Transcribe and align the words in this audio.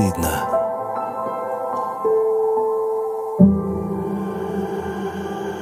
стыдно. 0.00 0.48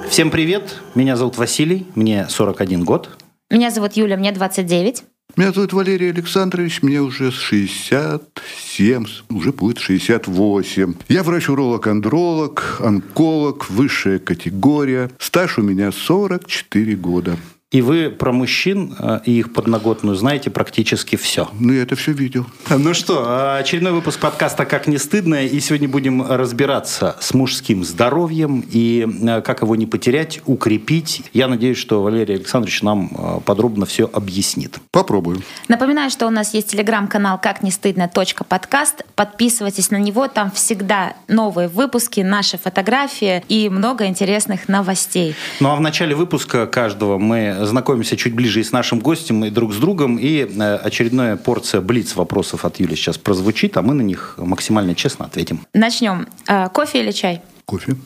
Всем 0.09 0.30
привет, 0.30 0.80
меня 0.95 1.16
зовут 1.16 1.36
Василий, 1.36 1.86
мне 1.95 2.29
41 2.29 2.85
год. 2.85 3.11
Меня 3.50 3.71
зовут 3.71 3.95
Юля, 3.95 4.16
мне 4.16 4.32
29. 4.32 5.04
Меня 5.36 5.53
зовут 5.53 5.72
Валерий 5.72 6.11
Александрович, 6.11 6.82
мне 6.82 7.00
уже 7.00 7.30
67, 7.30 9.07
уже 9.30 9.53
будет 9.53 9.79
68. 9.79 10.95
Я 11.09 11.23
врач-уролог-андролог, 11.23 12.80
онколог, 12.80 13.68
высшая 13.68 14.18
категория. 14.18 15.11
Стаж 15.18 15.59
у 15.59 15.62
меня 15.62 15.93
44 15.93 16.96
года. 16.96 17.36
И 17.71 17.82
вы 17.82 18.08
про 18.08 18.32
мужчин 18.32 18.96
э, 18.99 19.21
и 19.27 19.40
их 19.40 19.53
подноготную 19.53 20.17
знаете 20.17 20.49
практически 20.49 21.17
все. 21.17 21.50
Ну, 21.61 21.75
я 21.75 21.82
это 21.82 21.96
все 21.96 22.13
видел. 22.13 22.46
Ну 22.71 22.95
что, 22.95 23.22
э, 23.29 23.59
очередной 23.59 23.93
выпуск 23.93 24.18
подкаста 24.21 24.64
«Как 24.64 24.86
не 24.86 24.96
стыдно». 24.96 25.45
И 25.45 25.61
сегодня 25.61 25.86
будем 25.86 26.23
разбираться 26.23 27.17
с 27.21 27.35
мужским 27.35 27.85
здоровьем 27.85 28.64
и 28.71 29.07
э, 29.07 29.43
как 29.43 29.61
его 29.61 29.76
не 29.76 29.85
потерять, 29.85 30.40
укрепить. 30.46 31.25
Я 31.35 31.46
надеюсь, 31.46 31.76
что 31.76 32.03
Валерий 32.03 32.36
Александрович 32.36 32.81
нам 32.81 33.42
подробно 33.45 33.84
все 33.84 34.09
объяснит. 34.11 34.78
Попробую. 34.91 35.42
Напоминаю, 35.69 36.09
что 36.11 36.27
у 36.27 36.31
нас 36.31 36.55
есть 36.55 36.70
телеграм-канал 36.70 37.39
«Как 37.39 37.62
не 37.62 37.70
стыдно. 37.70 38.11
подкаст». 38.48 39.05
Подписывайтесь 39.14 39.91
на 39.91 39.98
него, 39.98 40.28
там 40.28 40.50
всегда 40.50 41.12
новые 41.28 41.69
выпуски, 41.69 42.20
наши 42.20 42.56
фотографии 42.56 43.45
и 43.50 43.69
много 43.69 44.06
интересных 44.06 44.69
новостей. 44.69 45.34
Ну 45.61 45.69
а 45.69 45.77
в 45.77 45.83
начале 45.83 46.14
выпуска 46.14 46.67
каждого 46.67 47.19
мы 47.19 47.58
знакомимся 47.67 48.17
чуть 48.17 48.34
ближе 48.34 48.61
и 48.61 48.64
с 48.64 48.73
нашим 48.73 49.01
гостем, 49.01 49.45
и 49.45 49.51
друг 49.51 49.73
с 49.73 49.77
другом. 49.77 50.17
И 50.17 50.45
э, 50.45 50.77
очередная 50.77 51.37
порция 51.37 51.81
блиц 51.81 52.17
вопросов 52.17 52.64
от 52.64 52.81
Юли 52.81 52.97
сейчас 52.97 53.19
прозвучит, 53.19 53.77
а 53.77 53.83
мы 53.83 53.95
на 53.95 54.03
них 54.03 54.34
максимально 54.39 54.95
честно 54.95 55.27
ответим. 55.27 55.61
Начнем. 55.75 56.29
Э, 56.47 56.69
кофе 56.69 57.01
или 57.01 57.12
чай? 57.12 57.42
Кофе. 57.64 57.97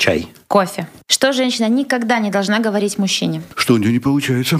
Чай. 0.00 0.28
Кофе. 0.48 0.86
Что 1.08 1.32
женщина 1.34 1.68
никогда 1.68 2.20
не 2.20 2.30
должна 2.30 2.58
говорить 2.58 2.96
мужчине? 2.96 3.42
Что 3.54 3.74
у 3.74 3.76
нее 3.76 3.92
не 3.92 3.98
получается. 3.98 4.58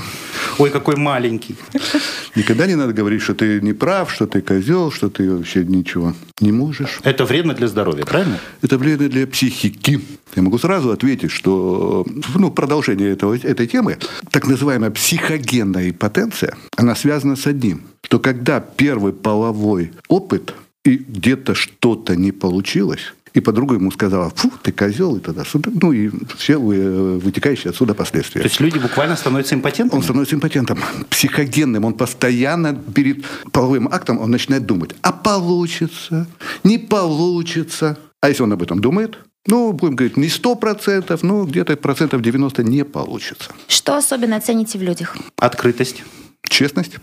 Ой, 0.58 0.68
какой 0.68 0.96
маленький. 0.96 1.56
Никогда 2.36 2.66
не 2.66 2.74
надо 2.74 2.92
говорить, 2.92 3.22
что 3.22 3.34
ты 3.34 3.58
не 3.62 3.72
прав, 3.72 4.12
что 4.12 4.26
ты 4.26 4.42
козел, 4.42 4.92
что 4.92 5.08
ты 5.08 5.34
вообще 5.34 5.64
ничего 5.64 6.12
не 6.40 6.52
можешь. 6.52 7.00
Это 7.04 7.24
вредно 7.24 7.54
для 7.54 7.68
здоровья, 7.68 8.04
правильно? 8.04 8.38
Это 8.60 8.76
вредно 8.76 9.08
для 9.08 9.26
психики. 9.26 10.02
Я 10.36 10.42
могу 10.42 10.58
сразу 10.58 10.90
ответить, 10.90 11.30
что 11.30 12.04
ну, 12.34 12.50
продолжение 12.50 13.10
этого, 13.10 13.34
этой 13.34 13.66
темы, 13.66 13.96
так 14.30 14.46
называемая 14.46 14.90
психогенная 14.90 15.94
потенция, 15.94 16.54
она 16.76 16.94
связана 16.94 17.36
с 17.36 17.46
одним, 17.46 17.84
что 18.02 18.18
когда 18.18 18.60
первый 18.60 19.14
половой 19.14 19.92
опыт 20.06 20.52
и 20.84 20.96
где-то 20.96 21.54
что-то 21.54 22.14
не 22.14 22.32
получилось, 22.32 23.14
и 23.34 23.40
подруга 23.40 23.76
ему 23.76 23.90
сказала, 23.90 24.30
фу, 24.30 24.52
ты 24.62 24.72
козел, 24.72 25.16
и 25.16 25.20
тогда 25.20 25.44
сюда. 25.44 25.70
Ну, 25.74 25.92
и 25.92 26.10
все 26.36 26.56
вытекающие 26.58 27.70
отсюда 27.70 27.94
последствия. 27.94 28.40
То 28.40 28.48
есть 28.48 28.60
люди 28.60 28.78
буквально 28.78 29.16
становятся 29.16 29.54
импотентами? 29.54 29.98
Он 29.98 30.02
становится 30.02 30.34
импотентом, 30.34 30.80
психогенным. 31.08 31.84
Он 31.84 31.94
постоянно 31.94 32.74
перед 32.74 33.24
половым 33.52 33.88
актом 33.88 34.18
он 34.18 34.30
начинает 34.30 34.66
думать, 34.66 34.90
а 35.02 35.12
получится, 35.12 36.26
не 36.64 36.78
получится. 36.78 37.98
А 38.20 38.28
если 38.28 38.42
он 38.42 38.52
об 38.52 38.62
этом 38.62 38.80
думает, 38.80 39.18
ну, 39.46 39.72
будем 39.72 39.96
говорить, 39.96 40.16
не 40.16 40.28
сто 40.28 40.54
процентов, 40.54 41.22
но 41.22 41.44
где-то 41.44 41.76
процентов 41.76 42.20
90 42.20 42.62
не 42.64 42.84
получится. 42.84 43.50
Что 43.68 43.96
особенно 43.96 44.40
цените 44.40 44.78
в 44.78 44.82
людях? 44.82 45.16
Открытость. 45.36 46.02
Честность. 46.42 46.96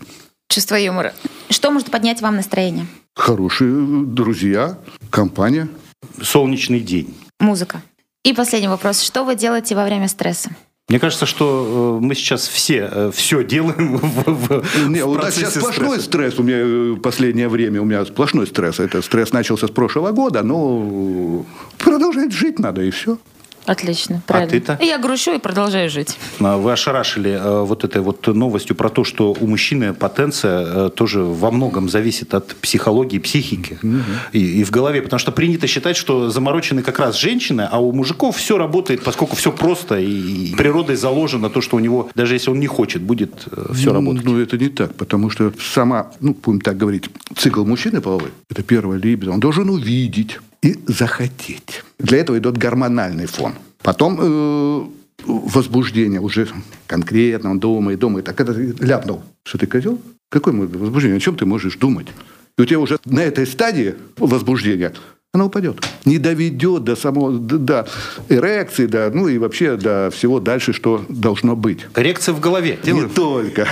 Чувство 0.48 0.76
юмора. 0.76 1.14
Что 1.50 1.70
может 1.70 1.90
поднять 1.90 2.22
вам 2.22 2.36
настроение? 2.36 2.86
Хорошие 3.14 4.04
друзья, 4.04 4.78
компания– 5.10 5.68
солнечный 6.22 6.80
день. 6.80 7.14
Музыка. 7.40 7.82
И 8.24 8.32
последний 8.32 8.68
вопрос. 8.68 9.02
Что 9.02 9.24
вы 9.24 9.36
делаете 9.36 9.74
во 9.74 9.84
время 9.84 10.08
стресса? 10.08 10.50
Мне 10.88 10.98
кажется, 10.98 11.26
что 11.26 11.98
э, 12.00 12.04
мы 12.04 12.14
сейчас 12.14 12.48
все 12.48 12.88
э, 12.90 13.10
все 13.14 13.44
делаем 13.44 13.96
в, 13.98 14.24
в, 14.26 14.88
Не, 14.88 15.04
в 15.04 15.08
вот 15.08 15.34
сейчас 15.34 15.54
сплошной 15.54 16.00
стресс 16.00 16.38
у 16.38 16.42
меня 16.42 16.58
э, 16.60 16.96
последнее 16.96 17.48
время, 17.48 17.82
у 17.82 17.84
меня 17.84 18.04
сплошной 18.06 18.46
стресс. 18.46 18.80
Это 18.80 19.02
стресс 19.02 19.32
начался 19.32 19.66
с 19.66 19.70
прошлого 19.70 20.12
года, 20.12 20.42
но 20.42 21.44
продолжать 21.76 22.32
жить 22.32 22.58
надо 22.58 22.82
и 22.82 22.90
все. 22.90 23.18
Отлично, 23.68 24.22
а 24.26 24.28
правильно. 24.28 24.48
А 24.48 24.60
ты-то? 24.60 24.78
Я 24.80 24.96
грущу 24.98 25.34
и 25.34 25.38
продолжаю 25.38 25.90
жить. 25.90 26.16
А 26.40 26.56
вы 26.56 26.72
ошарашили 26.72 27.32
э, 27.32 27.60
вот 27.64 27.84
этой 27.84 28.00
вот 28.00 28.26
новостью 28.26 28.74
про 28.74 28.88
то, 28.88 29.04
что 29.04 29.36
у 29.38 29.46
мужчины 29.46 29.92
потенция 29.92 30.86
э, 30.86 30.90
тоже 30.90 31.22
во 31.22 31.50
многом 31.50 31.90
зависит 31.90 32.32
от 32.32 32.56
психологии, 32.56 33.18
психики 33.18 33.78
угу. 33.82 34.00
и, 34.32 34.60
и 34.60 34.64
в 34.64 34.70
голове. 34.70 35.02
Потому 35.02 35.20
что 35.20 35.32
принято 35.32 35.66
считать, 35.66 35.98
что 35.98 36.30
заморочены 36.30 36.82
как 36.82 36.98
раз 36.98 37.18
женщины, 37.18 37.68
а 37.70 37.78
у 37.78 37.92
мужиков 37.92 38.38
все 38.38 38.56
работает, 38.56 39.04
поскольку 39.04 39.36
все 39.36 39.52
просто 39.52 39.98
и 39.98 40.54
природой 40.54 40.96
заложено 40.96 41.50
то, 41.50 41.60
что 41.60 41.76
у 41.76 41.80
него, 41.80 42.08
даже 42.14 42.34
если 42.34 42.50
он 42.50 42.60
не 42.60 42.68
хочет, 42.68 43.02
будет 43.02 43.48
э, 43.50 43.72
все 43.74 43.92
работать. 43.92 44.24
Ну, 44.24 44.40
это 44.40 44.56
не 44.56 44.70
так, 44.70 44.94
потому 44.94 45.28
что 45.28 45.52
сама, 45.60 46.10
ну, 46.20 46.34
будем 46.34 46.62
так 46.62 46.78
говорить, 46.78 47.10
цикл 47.36 47.66
мужчины 47.66 48.00
половой, 48.00 48.30
это 48.48 48.62
первая 48.62 48.98
либидо, 48.98 49.32
он 49.32 49.40
должен 49.40 49.68
увидеть 49.68 50.38
и 50.62 50.78
захотеть. 50.86 51.84
Для 51.98 52.18
этого 52.18 52.38
идет 52.38 52.58
гормональный 52.58 53.26
фон. 53.26 53.54
Потом 53.82 54.18
э, 54.20 54.86
возбуждение 55.24 56.20
уже 56.20 56.48
конкретно, 56.86 57.50
он 57.50 57.58
думает, 57.58 57.98
думает. 57.98 58.24
Так 58.24 58.40
это 58.40 58.52
ляпнул. 58.52 59.22
Что 59.44 59.58
ты 59.58 59.66
козел? 59.66 60.00
Какое 60.30 60.54
возбуждение? 60.54 61.16
О 61.16 61.20
чем 61.20 61.36
ты 61.36 61.46
можешь 61.46 61.76
думать? 61.76 62.08
И 62.56 62.62
у 62.62 62.64
тебя 62.64 62.80
уже 62.80 62.98
на 63.04 63.20
этой 63.20 63.46
стадии 63.46 63.94
возбуждения 64.16 64.92
она 65.34 65.44
упадет. 65.44 65.86
Не 66.06 66.18
доведет 66.18 66.84
до 66.84 66.96
самого, 66.96 67.32
до, 67.38 67.58
до 67.58 67.88
эрекции, 68.30 68.86
до, 68.86 69.10
ну 69.10 69.28
и 69.28 69.36
вообще 69.36 69.76
до 69.76 70.10
всего 70.10 70.40
дальше, 70.40 70.72
что 70.72 71.04
должно 71.08 71.54
быть. 71.54 71.80
Эрекция 71.94 72.34
в 72.34 72.40
голове. 72.40 72.78
Не 72.84 73.06
только. 73.06 73.68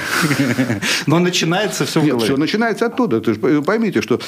Но 1.07 1.19
начинается 1.19 1.87
все 1.87 2.01
в 2.01 2.07
голове. 2.07 2.25
все 2.25 2.37
начинается 2.37 2.87
оттуда. 2.87 3.21
Ты 3.23 3.35
же 3.35 3.63
поймите, 3.63 4.03
что 4.03 4.21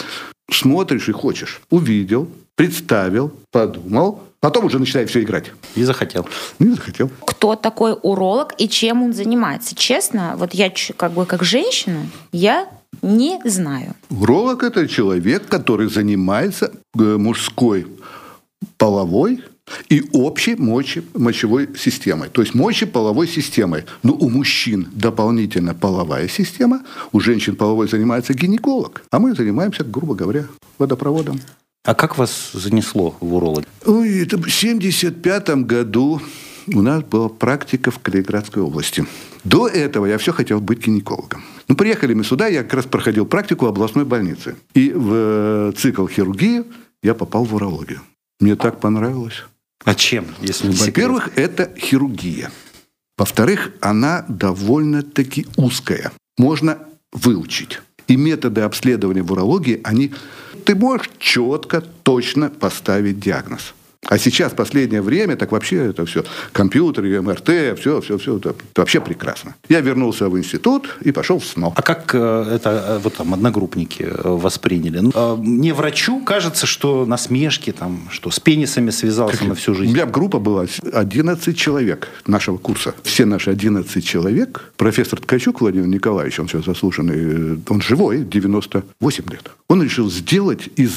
смотришь 0.58 1.08
и 1.08 1.12
хочешь. 1.12 1.60
Увидел, 1.70 2.28
представил, 2.54 3.32
подумал, 3.50 4.22
потом 4.40 4.64
уже 4.64 4.78
начинает 4.78 5.08
все 5.08 5.22
играть. 5.22 5.52
И 5.76 5.84
захотел. 5.84 6.26
Не 6.58 6.70
захотел. 6.70 7.10
Кто 7.26 7.56
такой 7.56 7.96
уролог 8.02 8.54
и 8.58 8.68
чем 8.68 9.02
он 9.02 9.12
занимается? 9.12 9.74
Честно, 9.74 10.34
вот 10.36 10.54
я 10.54 10.72
как 10.96 11.12
бы 11.12 11.26
как 11.26 11.44
женщина, 11.44 12.06
я 12.32 12.68
не 13.02 13.40
знаю. 13.44 13.94
Уролог– 14.10 14.62
это 14.64 14.88
человек, 14.88 15.46
который 15.46 15.88
занимается 15.88 16.72
э, 16.98 17.00
мужской 17.00 17.86
половой 18.76 19.44
и 19.88 20.04
общей 20.12 20.54
мочи, 20.56 21.02
мочевой 21.14 21.68
системой. 21.76 22.28
То 22.28 22.42
есть 22.42 22.54
мочеполовой 22.54 23.28
системой. 23.28 23.84
Но 24.02 24.14
у 24.14 24.28
мужчин 24.28 24.88
дополнительно 24.92 25.74
половая 25.74 26.28
система, 26.28 26.82
у 27.12 27.20
женщин 27.20 27.56
половой 27.56 27.88
занимается 27.88 28.34
гинеколог, 28.34 29.02
а 29.10 29.18
мы 29.18 29.34
занимаемся, 29.34 29.84
грубо 29.84 30.14
говоря, 30.14 30.46
водопроводом. 30.78 31.40
А 31.84 31.94
как 31.94 32.18
вас 32.18 32.50
занесло 32.52 33.16
в 33.20 33.34
уролог? 33.34 33.64
Ой, 33.86 34.22
это 34.22 34.36
в 34.36 34.40
1975 34.40 35.48
году 35.64 36.20
у 36.74 36.82
нас 36.82 37.02
была 37.02 37.28
практика 37.28 37.90
в 37.90 37.98
Калининградской 37.98 38.62
области. 38.62 39.06
До 39.44 39.66
этого 39.66 40.06
я 40.06 40.18
все 40.18 40.32
хотел 40.32 40.60
быть 40.60 40.86
гинекологом. 40.86 41.42
Ну, 41.68 41.76
приехали 41.76 42.14
мы 42.14 42.24
сюда, 42.24 42.48
я 42.48 42.62
как 42.62 42.74
раз 42.74 42.84
проходил 42.86 43.26
практику 43.26 43.64
в 43.64 43.68
областной 43.68 44.04
больнице. 44.04 44.56
И 44.74 44.92
в 44.94 45.12
э, 45.14 45.72
цикл 45.76 46.06
хирургии 46.06 46.64
я 47.02 47.14
попал 47.14 47.44
в 47.44 47.54
урологию. 47.54 48.00
Мне 48.40 48.56
так 48.56 48.80
понравилось. 48.80 49.44
А 49.84 49.94
чем, 49.94 50.26
если 50.40 50.68
не 50.68 50.74
Во-первых, 50.74 51.30
это 51.36 51.72
хирургия. 51.78 52.50
Во-вторых, 53.16 53.72
она 53.80 54.24
довольно-таки 54.28 55.46
узкая. 55.56 56.12
Можно 56.36 56.78
выучить. 57.12 57.80
И 58.06 58.16
методы 58.16 58.62
обследования 58.62 59.22
в 59.22 59.32
урологии, 59.32 59.80
они 59.84 60.12
ты 60.64 60.74
можешь 60.74 61.10
четко, 61.18 61.80
точно 61.80 62.50
поставить 62.50 63.18
диагноз. 63.18 63.74
А 64.08 64.16
сейчас, 64.16 64.52
в 64.52 64.56
последнее 64.56 65.02
время, 65.02 65.36
так 65.36 65.52
вообще 65.52 65.76
это 65.90 66.06
все, 66.06 66.24
компьютеры, 66.52 67.20
МРТ, 67.20 67.78
все, 67.78 68.00
все, 68.00 68.16
все, 68.16 68.38
это, 68.38 68.50
это 68.50 68.80
вообще 68.80 69.00
прекрасно. 69.02 69.54
Я 69.68 69.80
вернулся 69.80 70.30
в 70.30 70.38
институт 70.38 70.96
и 71.02 71.12
пошел 71.12 71.38
в 71.38 71.44
СНО. 71.44 71.74
А 71.76 71.82
как 71.82 72.14
э, 72.14 72.52
это 72.54 72.70
э, 72.70 72.98
вот 73.04 73.14
там 73.16 73.34
одногруппники 73.34 74.04
э, 74.04 74.20
восприняли? 74.24 75.00
Ну, 75.00 75.36
мне 75.36 75.74
врачу 75.74 76.20
кажется, 76.20 76.66
что 76.66 77.04
насмешки, 77.04 77.70
там, 77.70 78.08
что 78.10 78.30
с 78.30 78.40
пенисами 78.40 78.88
связался 78.88 79.36
как, 79.36 79.48
на 79.48 79.54
всю 79.54 79.74
жизнь. 79.74 79.92
У 79.92 79.94
меня 79.94 80.06
группа 80.06 80.38
была 80.38 80.64
11 80.90 81.56
человек 81.56 82.08
нашего 82.26 82.56
курса. 82.56 82.94
Все 83.02 83.26
наши 83.26 83.50
11 83.50 84.02
человек. 84.06 84.72
Профессор 84.78 85.20
Ткачук 85.20 85.60
Владимир 85.60 85.86
Николаевич, 85.86 86.40
он 86.40 86.48
сейчас 86.48 86.64
заслуженный, 86.64 87.60
он 87.68 87.82
живой, 87.82 88.24
98 88.24 89.24
лет. 89.30 89.50
Он 89.68 89.82
решил 89.82 90.10
сделать 90.10 90.70
из 90.76 90.96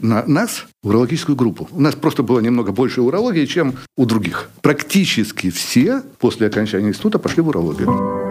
на, 0.00 0.24
нас 0.26 0.64
урологическую 0.82 1.36
группу. 1.36 1.68
У 1.72 1.80
нас 1.80 1.94
просто 1.94 2.22
было 2.22 2.40
немного 2.40 2.72
больше 2.72 3.00
урологии, 3.02 3.46
чем 3.46 3.74
у 3.96 4.06
других. 4.06 4.50
Практически 4.62 5.50
все 5.50 6.02
после 6.18 6.46
окончания 6.46 6.88
института 6.88 7.18
пошли 7.18 7.42
в 7.42 7.48
урологию. 7.48 8.28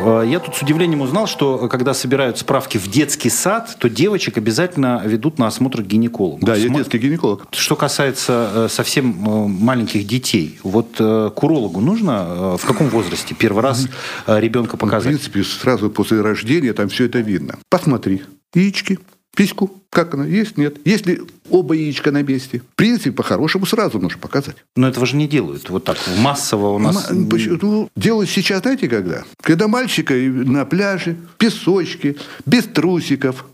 Э, 0.00 0.24
я 0.26 0.40
тут 0.40 0.56
с 0.56 0.62
удивлением 0.62 1.00
узнал, 1.02 1.26
что 1.26 1.68
когда 1.68 1.94
собирают 1.94 2.38
справки 2.38 2.78
в 2.78 2.88
детский 2.88 3.30
сад, 3.30 3.76
то 3.78 3.88
девочек 3.88 4.38
обязательно 4.38 5.02
ведут 5.04 5.38
на 5.38 5.46
осмотр 5.46 5.82
к 5.82 5.86
гинекологу. 5.86 6.44
Да, 6.44 6.56
я 6.56 6.68
детский 6.68 6.98
гинеколог. 6.98 7.46
Что 7.52 7.76
касается 7.76 8.50
э, 8.54 8.68
совсем 8.70 9.10
э, 9.10 9.48
маленьких 9.48 10.06
детей, 10.06 10.58
вот 10.62 10.96
к 10.96 11.42
урологу 11.42 11.80
нужно 11.80 12.56
в 12.56 12.64
каком 12.66 12.88
возрасте 12.88 13.34
первый 13.34 13.62
раз 13.62 13.86
ребенка 14.26 14.76
показать? 14.76 15.20
В 15.20 15.30
принципе, 15.30 15.44
сразу 15.44 15.90
после 15.90 16.20
рождения 16.20 16.72
там 16.72 16.88
все 16.88 17.06
это 17.06 17.18
видно. 17.20 17.58
Посмотри, 17.68 18.22
яички, 18.54 18.98
письку, 19.36 19.82
как 19.90 20.14
она, 20.14 20.26
есть, 20.26 20.56
нет. 20.56 20.76
Если 20.84 21.22
оба 21.50 21.74
яичка 21.74 22.10
на 22.10 22.22
месте, 22.22 22.60
в 22.60 22.74
принципе, 22.76 23.12
по-хорошему 23.12 23.66
сразу 23.66 23.98
нужно 23.98 24.18
показать. 24.18 24.56
Но 24.76 24.88
этого 24.88 25.06
же 25.06 25.16
не 25.16 25.26
делают 25.28 25.68
вот 25.70 25.84
так 25.84 25.98
массово 26.18 26.70
у 26.70 26.78
нас. 26.78 27.10
М- 27.10 27.28
ну, 27.62 27.88
делают 27.96 28.30
сейчас, 28.30 28.62
знаете, 28.62 28.88
когда? 28.88 29.24
Когда 29.42 29.68
мальчика 29.68 30.14
на 30.14 30.64
пляже, 30.64 31.16
в 31.34 31.36
песочке, 31.36 32.16
без 32.46 32.64
трусиков, 32.64 33.44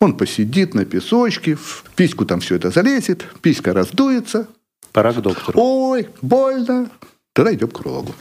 он 0.00 0.16
посидит 0.16 0.74
на 0.74 0.84
песочке, 0.84 1.54
в 1.54 1.84
письку 1.94 2.24
там 2.24 2.40
все 2.40 2.56
это 2.56 2.70
залезет, 2.70 3.24
писька 3.40 3.72
раздуется. 3.72 4.48
Пора 4.92 5.12
к 5.12 5.22
доктору. 5.22 5.58
Ой, 5.60 6.08
больно. 6.20 6.90
Тогда 7.32 7.54
идем 7.54 7.68
к 7.68 7.80
урологу. 7.80 8.14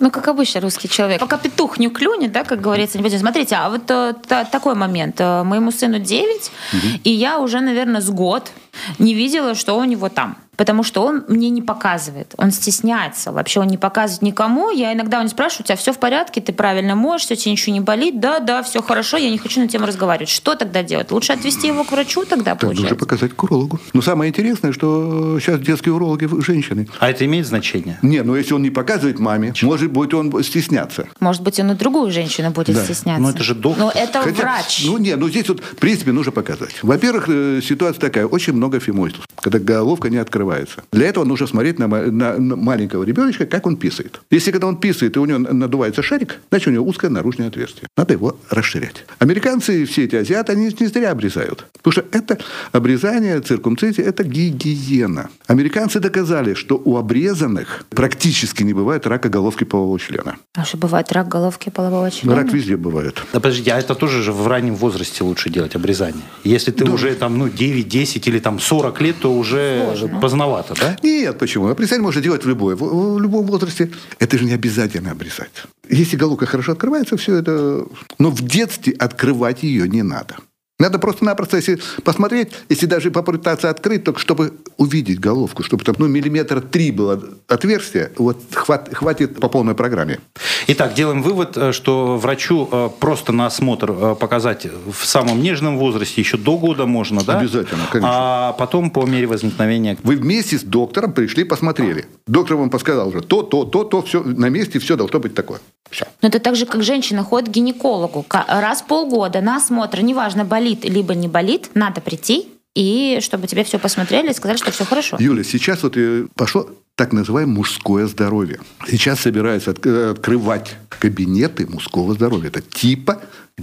Ну, 0.00 0.10
как 0.10 0.28
обычно, 0.28 0.60
русский 0.60 0.88
человек. 0.88 1.20
Пока 1.20 1.36
петух 1.36 1.78
не 1.78 1.88
клюнет, 1.88 2.32
да, 2.32 2.44
как 2.44 2.60
говорится, 2.60 2.96
не 2.98 3.02
пойдет. 3.02 3.20
Смотрите, 3.20 3.54
а 3.56 3.68
вот 3.68 3.90
э, 3.90 4.14
та, 4.26 4.44
такой 4.44 4.74
момент. 4.74 5.20
Э, 5.20 5.42
моему 5.42 5.70
сыну 5.70 5.98
9, 5.98 6.52
угу. 6.72 6.80
и 7.04 7.10
я 7.10 7.38
уже, 7.38 7.60
наверное, 7.60 8.00
с 8.00 8.10
год 8.10 8.50
не 8.98 9.14
видела, 9.14 9.54
что 9.54 9.78
у 9.78 9.84
него 9.84 10.08
там 10.08 10.36
потому 10.60 10.82
что 10.82 11.02
он 11.02 11.24
мне 11.26 11.48
не 11.48 11.62
показывает, 11.62 12.34
он 12.36 12.50
стесняется, 12.50 13.32
вообще 13.32 13.60
он 13.60 13.68
не 13.68 13.78
показывает 13.78 14.20
никому. 14.20 14.70
Я 14.70 14.92
иногда 14.92 15.16
у 15.16 15.20
него 15.20 15.30
спрашиваю, 15.30 15.64
у 15.64 15.66
тебя 15.68 15.76
все 15.76 15.94
в 15.94 15.98
порядке, 15.98 16.42
ты 16.42 16.52
правильно 16.52 16.94
можешь, 16.94 17.24
все, 17.24 17.34
тебе 17.34 17.52
ничего 17.52 17.72
не 17.72 17.80
болит, 17.80 18.20
да, 18.20 18.40
да, 18.40 18.62
все 18.62 18.82
хорошо, 18.82 19.16
я 19.16 19.30
не 19.30 19.38
хочу 19.38 19.62
на 19.62 19.68
тему 19.68 19.86
разговаривать. 19.86 20.28
Что 20.28 20.56
тогда 20.56 20.82
делать? 20.82 21.12
Лучше 21.12 21.32
отвезти 21.32 21.68
его 21.68 21.82
к 21.84 21.92
врачу 21.92 22.26
тогда, 22.26 22.50
так, 22.50 22.60
получается? 22.60 22.92
Лучше 22.92 22.94
показать 22.94 23.32
к 23.32 23.42
урологу. 23.42 23.80
Но 23.94 24.02
самое 24.02 24.28
интересное, 24.28 24.74
что 24.74 25.40
сейчас 25.40 25.60
детские 25.60 25.94
урологи 25.94 26.28
женщины. 26.42 26.86
А 26.98 27.08
это 27.08 27.24
имеет 27.24 27.46
значение? 27.46 27.98
Не, 28.02 28.22
ну 28.22 28.36
если 28.36 28.52
он 28.52 28.60
не 28.60 28.68
показывает 28.68 29.18
маме, 29.18 29.52
Почему? 29.52 29.70
может 29.70 29.90
быть, 29.90 30.12
он 30.12 30.44
стесняться. 30.44 31.08
Может 31.20 31.42
быть, 31.42 31.58
он 31.58 31.70
и 31.70 31.74
другую 31.74 32.10
женщину 32.10 32.50
будет 32.50 32.76
да. 32.76 32.84
стесняться. 32.84 33.22
Но 33.22 33.30
это 33.30 33.42
же 33.42 33.54
доктор. 33.54 33.82
Но 33.82 33.92
это 33.94 34.20
Хотя, 34.20 34.42
врач. 34.42 34.82
Ну 34.84 34.98
нет, 34.98 35.18
ну 35.18 35.30
здесь 35.30 35.48
вот, 35.48 35.60
в 35.60 35.76
принципе, 35.76 36.12
нужно 36.12 36.32
показать. 36.32 36.82
Во-первых, 36.82 37.30
э, 37.30 37.62
ситуация 37.64 37.98
такая, 37.98 38.26
очень 38.26 38.52
много 38.52 38.78
фимоидов, 38.78 39.26
когда 39.40 39.58
головка 39.58 40.10
не 40.10 40.18
открывается. 40.18 40.49
Для 40.92 41.08
этого 41.08 41.24
нужно 41.24 41.46
смотреть 41.46 41.78
на, 41.78 41.86
на, 41.88 42.38
на 42.38 42.56
маленького 42.56 43.04
ребеночка, 43.04 43.46
как 43.46 43.66
он 43.66 43.76
писает. 43.76 44.20
Если 44.30 44.50
когда 44.50 44.66
он 44.66 44.76
писает, 44.76 45.16
и 45.16 45.18
у 45.18 45.24
него 45.24 45.38
надувается 45.38 46.02
шарик, 46.02 46.40
значит, 46.50 46.68
у 46.68 46.70
него 46.70 46.86
узкое 46.86 47.10
наружное 47.10 47.48
отверстие. 47.48 47.88
Надо 47.96 48.14
его 48.14 48.36
расширять. 48.50 49.04
Американцы, 49.18 49.84
все 49.84 50.04
эти 50.04 50.16
азиаты, 50.16 50.52
они 50.52 50.74
не 50.78 50.86
зря 50.86 51.10
обрезают. 51.10 51.66
Потому 51.82 51.92
что 51.92 52.04
это 52.16 52.38
обрезание, 52.72 53.40
циркумцизия, 53.40 54.04
это 54.04 54.24
гигиена. 54.24 55.30
Американцы 55.46 56.00
доказали, 56.00 56.54
что 56.54 56.80
у 56.84 56.96
обрезанных 56.96 57.84
практически 57.90 58.62
не 58.62 58.72
бывает 58.72 59.06
рака 59.06 59.28
головки 59.28 59.64
полового 59.64 59.98
члена. 59.98 60.36
А 60.54 60.64
что 60.64 60.76
бывает 60.76 61.10
рак 61.12 61.28
головки 61.28 61.70
полового 61.70 62.10
члена? 62.10 62.36
Рак 62.36 62.52
везде 62.52 62.76
бывает. 62.76 63.22
Да 63.32 63.40
подождите, 63.40 63.72
а 63.72 63.78
это 63.78 63.94
тоже 63.94 64.22
же 64.22 64.32
в 64.32 64.46
раннем 64.46 64.74
возрасте 64.74 65.24
лучше 65.24 65.50
делать 65.50 65.74
обрезание? 65.74 66.22
Если 66.44 66.70
ты 66.70 66.84
да. 66.84 66.92
уже 66.92 67.14
там, 67.14 67.38
ну, 67.38 67.48
9, 67.48 67.88
10 67.88 68.26
или 68.28 68.38
там 68.38 68.58
40 68.58 69.00
лет, 69.00 69.16
то 69.20 69.32
уже 69.32 69.84
Сложно. 69.84 70.20
Поздновато, 70.40 70.74
да? 70.74 70.96
Нет, 71.02 71.38
почему? 71.38 71.68
Обрезание 71.68 72.02
можно 72.02 72.20
делать 72.20 72.44
в, 72.44 72.48
любой, 72.48 72.74
в, 72.74 73.14
в 73.14 73.20
любом 73.20 73.46
возрасте. 73.46 73.90
Это 74.18 74.38
же 74.38 74.44
не 74.44 74.52
обязательно 74.52 75.10
обрезать. 75.10 75.50
Если 75.88 76.16
головка 76.16 76.46
хорошо 76.46 76.72
открывается, 76.72 77.16
все 77.16 77.36
это... 77.36 77.84
Но 78.18 78.30
в 78.30 78.40
детстве 78.42 78.92
открывать 78.92 79.62
ее 79.62 79.88
не 79.88 80.02
надо. 80.02 80.36
Надо 80.80 80.98
просто-напросто, 80.98 81.58
если 81.58 81.78
посмотреть, 82.02 82.52
если 82.70 82.86
даже 82.86 83.10
попытаться 83.10 83.68
открыть, 83.68 84.02
только 84.02 84.18
чтобы 84.18 84.54
увидеть 84.78 85.20
головку, 85.20 85.62
чтобы 85.62 85.84
там 85.84 85.94
ну, 85.98 86.08
миллиметр 86.08 86.62
три 86.62 86.90
было 86.90 87.22
отверстие, 87.48 88.10
вот 88.16 88.38
хват, 88.52 88.88
хватит 88.92 89.38
по 89.38 89.48
полной 89.48 89.74
программе. 89.74 90.20
Итак, 90.68 90.94
делаем 90.94 91.22
вывод, 91.22 91.56
э, 91.56 91.72
что 91.72 92.16
врачу 92.16 92.66
э, 92.70 92.88
просто 92.98 93.32
на 93.32 93.46
осмотр 93.46 93.90
э, 93.90 94.14
показать 94.18 94.66
в 94.66 95.04
самом 95.04 95.42
нежном 95.42 95.76
возрасте, 95.78 96.20
еще 96.22 96.38
до 96.38 96.56
года 96.56 96.86
можно, 96.86 97.22
да? 97.22 97.38
Обязательно, 97.38 97.82
конечно. 97.90 98.08
А 98.10 98.52
потом 98.52 98.90
по 98.90 99.04
мере 99.04 99.26
возникновения... 99.26 99.98
Вы 100.02 100.16
вместе 100.16 100.58
с 100.58 100.62
доктором 100.62 101.12
пришли, 101.12 101.44
посмотрели. 101.44 102.06
Доктор 102.26 102.56
вам 102.56 102.70
подсказал 102.70 103.08
уже 103.08 103.20
то, 103.20 103.42
то, 103.42 103.64
то, 103.64 103.84
то, 103.84 104.00
все 104.00 104.22
на 104.22 104.48
месте, 104.48 104.78
все 104.78 104.96
должно 104.96 105.18
быть 105.18 105.34
такое. 105.34 105.60
Все. 105.90 106.06
Но 106.22 106.28
это 106.28 106.38
так 106.38 106.56
же, 106.56 106.66
как 106.66 106.82
женщина 106.82 107.22
ходит 107.24 107.48
к 107.48 107.52
гинекологу. 107.52 108.24
Раз 108.30 108.80
в 108.80 108.86
полгода 108.86 109.40
на 109.40 109.56
осмотр, 109.56 110.00
неважно, 110.00 110.44
болит 110.44 110.69
либо 110.74 111.14
не 111.14 111.28
болит, 111.28 111.70
надо 111.74 112.00
прийти 112.00 112.48
и 112.74 113.18
чтобы 113.20 113.46
тебе 113.46 113.64
все 113.64 113.78
посмотрели 113.78 114.30
и 114.30 114.34
сказали, 114.34 114.56
что 114.56 114.70
все 114.70 114.84
хорошо. 114.84 115.16
Юля, 115.18 115.42
сейчас 115.42 115.82
вот 115.82 115.96
пошло 116.34 116.70
так 116.94 117.12
называемое 117.12 117.56
мужское 117.56 118.06
здоровье. 118.06 118.60
Сейчас 118.86 119.20
собираются 119.20 119.70
открывать 119.70 120.76
кабинеты 120.88 121.66
мужского 121.66 122.14
здоровья. 122.14 122.48
Это 122.48 122.60
типа 122.60 123.22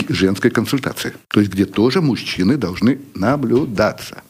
женской 0.10 0.52
консультации. 0.52 1.14
То 1.30 1.40
есть, 1.40 1.52
где 1.52 1.66
тоже 1.66 2.02
мужчины 2.02 2.58
должны 2.58 3.00
наблюдаться. 3.14 4.24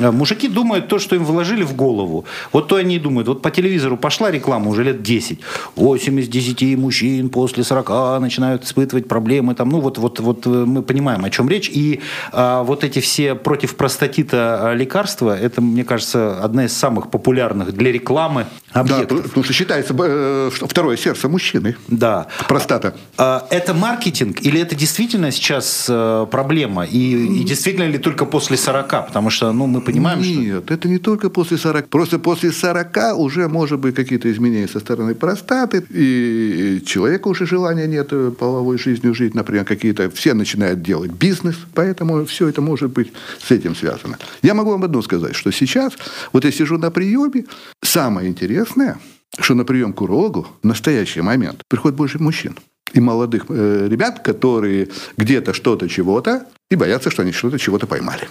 Э, 0.00 0.10
мужики 0.10 0.48
думают 0.48 0.88
то, 0.88 0.98
что 0.98 1.16
им 1.16 1.24
вложили 1.24 1.62
в 1.62 1.74
голову. 1.74 2.24
Вот 2.52 2.68
то 2.68 2.76
они 2.76 2.96
и 2.96 2.98
думают. 2.98 3.28
Вот 3.28 3.42
по 3.42 3.50
телевизору 3.50 3.96
пошла 3.96 4.30
реклама 4.30 4.70
уже 4.70 4.82
лет 4.82 5.02
10. 5.02 5.40
8 5.76 6.20
из 6.20 6.28
10 6.28 6.78
мужчин 6.78 7.28
после 7.28 7.64
40 7.64 8.20
начинают 8.20 8.64
испытывать 8.64 9.08
проблемы. 9.08 9.54
Там, 9.54 9.68
ну 9.68 9.80
вот, 9.80 9.98
вот, 9.98 10.20
вот 10.20 10.46
э, 10.46 10.48
мы 10.48 10.82
понимаем, 10.82 11.24
о 11.24 11.30
чем 11.30 11.48
речь. 11.48 11.70
И 11.72 12.00
а, 12.32 12.62
вот 12.62 12.84
эти 12.84 13.00
все 13.00 13.34
против 13.34 13.76
простатита 13.76 14.72
лекарства, 14.74 15.38
это, 15.38 15.60
мне 15.60 15.84
кажется, 15.84 16.42
одна 16.42 16.64
из 16.64 16.76
самых 16.76 17.10
популярных 17.10 17.72
для 17.72 17.92
рекламы 17.92 18.46
объектов. 18.72 19.18
Да, 19.18 19.22
потому 19.24 19.44
что 19.44 19.52
считается 19.52 19.94
э, 19.98 20.50
второе 20.50 20.96
сердце 20.96 21.28
мужчины. 21.28 21.76
Да. 21.88 22.26
Простата. 22.48 22.94
А, 23.16 23.46
это 23.50 23.74
маркетинг 23.74 24.40
или 24.40 24.60
это 24.60 24.74
действительно 24.74 25.30
сейчас 25.30 25.90
проблема? 26.30 26.84
И, 26.84 27.40
и 27.40 27.44
действительно 27.44 27.84
ли 27.84 27.98
только 27.98 28.24
после 28.24 28.56
40? 28.56 29.06
Потому 29.06 29.30
что 29.30 29.52
ну, 29.52 29.66
мы 29.70 29.80
понимаем, 29.80 30.20
Нет, 30.20 30.64
что... 30.64 30.74
это 30.74 30.88
не 30.88 30.98
только 30.98 31.30
после 31.30 31.56
40. 31.56 31.88
Просто 31.88 32.18
после 32.18 32.52
40 32.52 33.16
уже 33.16 33.48
может 33.48 33.78
быть 33.78 33.94
какие-то 33.94 34.30
изменения 34.30 34.68
со 34.68 34.80
стороны 34.80 35.14
простаты, 35.14 35.84
и 35.90 36.82
человека 36.84 37.28
уже 37.28 37.46
желания 37.46 37.86
нет 37.86 38.12
половой 38.36 38.78
жизнью 38.78 39.14
жить, 39.14 39.34
например, 39.34 39.64
какие-то... 39.64 40.10
Все 40.10 40.34
начинают 40.34 40.82
делать 40.82 41.12
бизнес, 41.12 41.56
поэтому 41.74 42.24
все 42.24 42.48
это 42.48 42.60
может 42.60 42.90
быть 42.90 43.12
с 43.42 43.50
этим 43.50 43.74
связано. 43.74 44.18
Я 44.42 44.54
могу 44.54 44.70
вам 44.70 44.84
одно 44.84 45.02
сказать, 45.02 45.34
что 45.34 45.50
сейчас, 45.50 45.92
вот 46.32 46.44
я 46.44 46.52
сижу 46.52 46.78
на 46.78 46.90
приеме, 46.90 47.44
самое 47.82 48.28
интересное, 48.28 48.98
что 49.38 49.54
на 49.54 49.64
прием 49.64 49.92
к 49.92 50.02
урологу 50.02 50.46
в 50.62 50.66
настоящий 50.66 51.20
момент 51.20 51.62
приходит 51.68 51.96
больше 51.96 52.18
мужчин 52.18 52.56
и 52.92 53.00
молодых 53.00 53.44
э, 53.48 53.86
ребят, 53.88 54.20
которые 54.20 54.88
где-то 55.16 55.54
что-то 55.54 55.88
чего-то 55.88 56.46
и 56.70 56.76
боятся, 56.76 57.10
что 57.10 57.22
они 57.22 57.32
что-то 57.32 57.58
чего-то 57.58 57.88
поймали. 57.88 58.28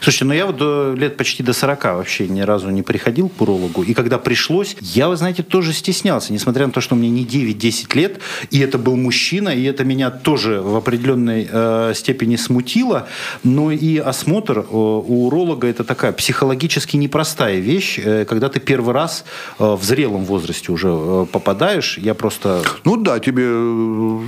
Слушайте, 0.00 0.24
ну 0.24 0.32
я 0.32 0.46
вот 0.46 0.56
до, 0.56 0.94
лет 0.94 1.18
почти 1.18 1.42
до 1.42 1.52
40 1.52 1.84
вообще 1.84 2.26
ни 2.28 2.40
разу 2.40 2.70
не 2.70 2.82
приходил 2.82 3.28
к 3.28 3.38
урологу. 3.42 3.82
И 3.82 3.92
когда 3.92 4.18
пришлось, 4.18 4.74
я, 4.80 5.08
вы 5.08 5.16
знаете, 5.16 5.42
тоже 5.42 5.74
стеснялся. 5.74 6.32
Несмотря 6.32 6.66
на 6.66 6.72
то, 6.72 6.80
что 6.80 6.94
мне 6.94 7.10
не 7.10 7.26
9-10 7.26 7.94
лет, 7.94 8.20
и 8.50 8.58
это 8.60 8.78
был 8.78 8.96
мужчина, 8.96 9.50
и 9.50 9.64
это 9.64 9.84
меня 9.84 10.10
тоже 10.10 10.62
в 10.62 10.76
определенной 10.76 11.46
э, 11.50 11.92
степени 11.94 12.36
смутило. 12.36 13.06
Но 13.42 13.70
и 13.70 13.98
осмотр 13.98 14.60
э, 14.60 14.64
у 14.70 15.26
уролога 15.26 15.66
это 15.68 15.84
такая 15.84 16.12
психологически 16.12 16.96
непростая 16.96 17.58
вещь, 17.58 17.98
э, 18.02 18.24
когда 18.24 18.48
ты 18.48 18.60
первый 18.60 18.94
раз 18.94 19.26
э, 19.58 19.74
в 19.74 19.84
зрелом 19.84 20.24
возрасте 20.24 20.72
уже 20.72 20.88
э, 20.88 21.26
попадаешь. 21.30 21.98
Я 21.98 22.14
просто... 22.14 22.62
Ну 22.84 22.96
да, 22.96 23.18
тебе 23.20 23.44
э, 23.46 24.20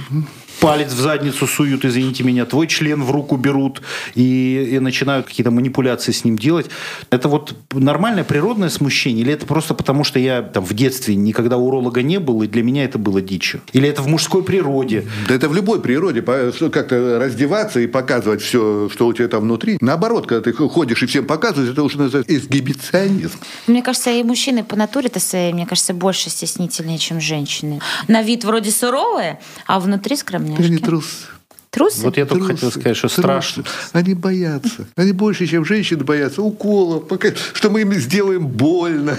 палец 0.60 0.92
в 0.92 1.00
задницу 1.00 1.46
суют, 1.46 1.84
извините 1.84 2.24
меня, 2.24 2.44
твой 2.44 2.66
член 2.66 3.02
в 3.02 3.10
руку 3.10 3.36
берут 3.36 3.82
и, 4.14 4.70
и 4.72 4.78
начинают 4.78 5.26
какие-то 5.26 5.50
манипуляции 5.50 6.12
с 6.12 6.24
ним 6.24 6.38
делать. 6.38 6.66
Это 7.10 7.28
вот 7.28 7.54
нормальное 7.72 8.24
природное 8.24 8.68
смущение? 8.68 9.22
Или 9.22 9.32
это 9.32 9.46
просто 9.46 9.74
потому, 9.74 10.04
что 10.04 10.18
я 10.18 10.42
там 10.42 10.64
в 10.64 10.72
детстве 10.74 11.14
никогда 11.16 11.56
уролога 11.56 12.02
не 12.02 12.18
был, 12.18 12.42
и 12.42 12.46
для 12.46 12.62
меня 12.62 12.84
это 12.84 12.98
было 12.98 13.20
дичью? 13.20 13.60
Или 13.72 13.88
это 13.88 14.02
в 14.02 14.08
мужской 14.08 14.42
природе? 14.42 15.06
Да 15.28 15.34
это 15.34 15.48
в 15.48 15.54
любой 15.54 15.80
природе. 15.80 16.22
Как-то 16.22 17.18
раздеваться 17.18 17.80
и 17.80 17.86
показывать 17.86 18.42
все, 18.42 18.88
что 18.92 19.06
у 19.06 19.12
тебя 19.12 19.28
там 19.28 19.42
внутри. 19.42 19.78
Наоборот, 19.80 20.26
когда 20.26 20.42
ты 20.42 20.52
ходишь 20.52 21.02
и 21.02 21.06
всем 21.06 21.26
показываешь, 21.26 21.70
это 21.70 21.82
уже 21.82 21.98
называется 21.98 22.34
эксгибиционизм. 22.34 23.38
Мне 23.66 23.82
кажется, 23.82 24.10
и 24.10 24.22
мужчины 24.22 24.64
по 24.64 24.76
натуре-то 24.76 25.20
своей, 25.20 25.52
мне 25.52 25.66
кажется, 25.66 25.94
больше 25.94 26.30
стеснительнее, 26.30 26.98
чем 26.98 27.20
женщины. 27.20 27.80
На 28.08 28.22
вид 28.22 28.44
вроде 28.44 28.70
суровые, 28.70 29.40
а 29.66 29.80
внутри 29.80 30.16
скромнее 30.46 30.68
немножко. 30.70 30.74
Они 30.74 30.78
трусы. 30.78 31.26
Трусы? 31.70 32.02
Вот 32.02 32.16
я 32.16 32.24
только 32.26 32.46
трусы, 32.48 32.54
хотел 32.66 32.70
сказать, 32.70 32.96
что 32.96 33.08
трусы. 33.08 33.20
страшно. 33.20 33.64
Они 33.92 34.14
боятся. 34.14 34.86
Они 34.96 35.12
больше, 35.12 35.46
чем 35.46 35.64
женщины 35.64 36.04
боятся 36.04 36.40
уколов, 36.42 37.06
пока, 37.08 37.28
что 37.52 37.68
мы 37.70 37.82
им 37.82 37.92
сделаем 37.94 38.46
больно. 38.46 39.16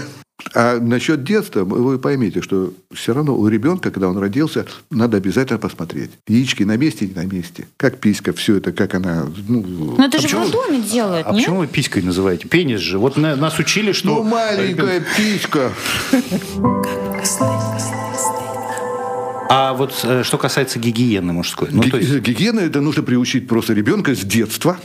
А 0.54 0.80
насчет 0.80 1.24
детства, 1.24 1.64
вы 1.66 1.98
поймите, 1.98 2.42
что 2.44 2.72
все 2.94 3.14
равно 3.14 3.36
у 3.36 3.48
ребенка, 3.48 3.90
когда 3.90 4.08
он 4.08 4.18
родился, 4.20 4.68
надо 4.92 5.18
обязательно 5.18 5.58
посмотреть. 5.58 6.12
Яички 6.28 6.62
на 6.64 6.78
месте, 6.78 7.08
не 7.08 7.14
на 7.16 7.26
месте. 7.26 7.68
Как 7.76 7.98
писька, 7.98 8.34
все 8.34 8.58
это, 8.58 8.72
как 8.72 8.94
она... 8.94 9.26
Ну, 9.48 9.62
Ну 9.98 10.04
это 10.04 10.20
же 10.20 10.28
в 10.28 10.34
роддоме 10.34 10.80
делают, 10.82 11.26
А 11.28 11.32
нет? 11.34 11.42
почему 11.44 11.60
вы 11.60 11.68
писькой 11.68 12.04
называете? 12.04 12.48
Пенис 12.48 12.80
же. 12.82 13.00
Вот 13.00 13.18
на- 13.18 13.36
нас 13.36 13.58
учили, 13.58 13.92
что... 13.94 14.08
ну 14.10 14.24
маленькая 14.24 15.04
писька. 15.18 15.72
А 19.50 19.74
вот 19.74 20.00
э, 20.04 20.24
что 20.24 20.38
касается 20.38 20.80
гигиены 20.80 21.34
мужской. 21.34 21.70
Ну, 21.72 21.82
Ги- 21.84 21.92
то 21.92 21.98
есть, 21.98 22.20
Гигиена 22.20 22.60
это 22.60 22.82
нужно 22.82 23.04
приучить 23.04 23.48
просто 23.48 23.74
ребенка 23.74 24.14
с 24.16 24.20
детства. 24.20 24.78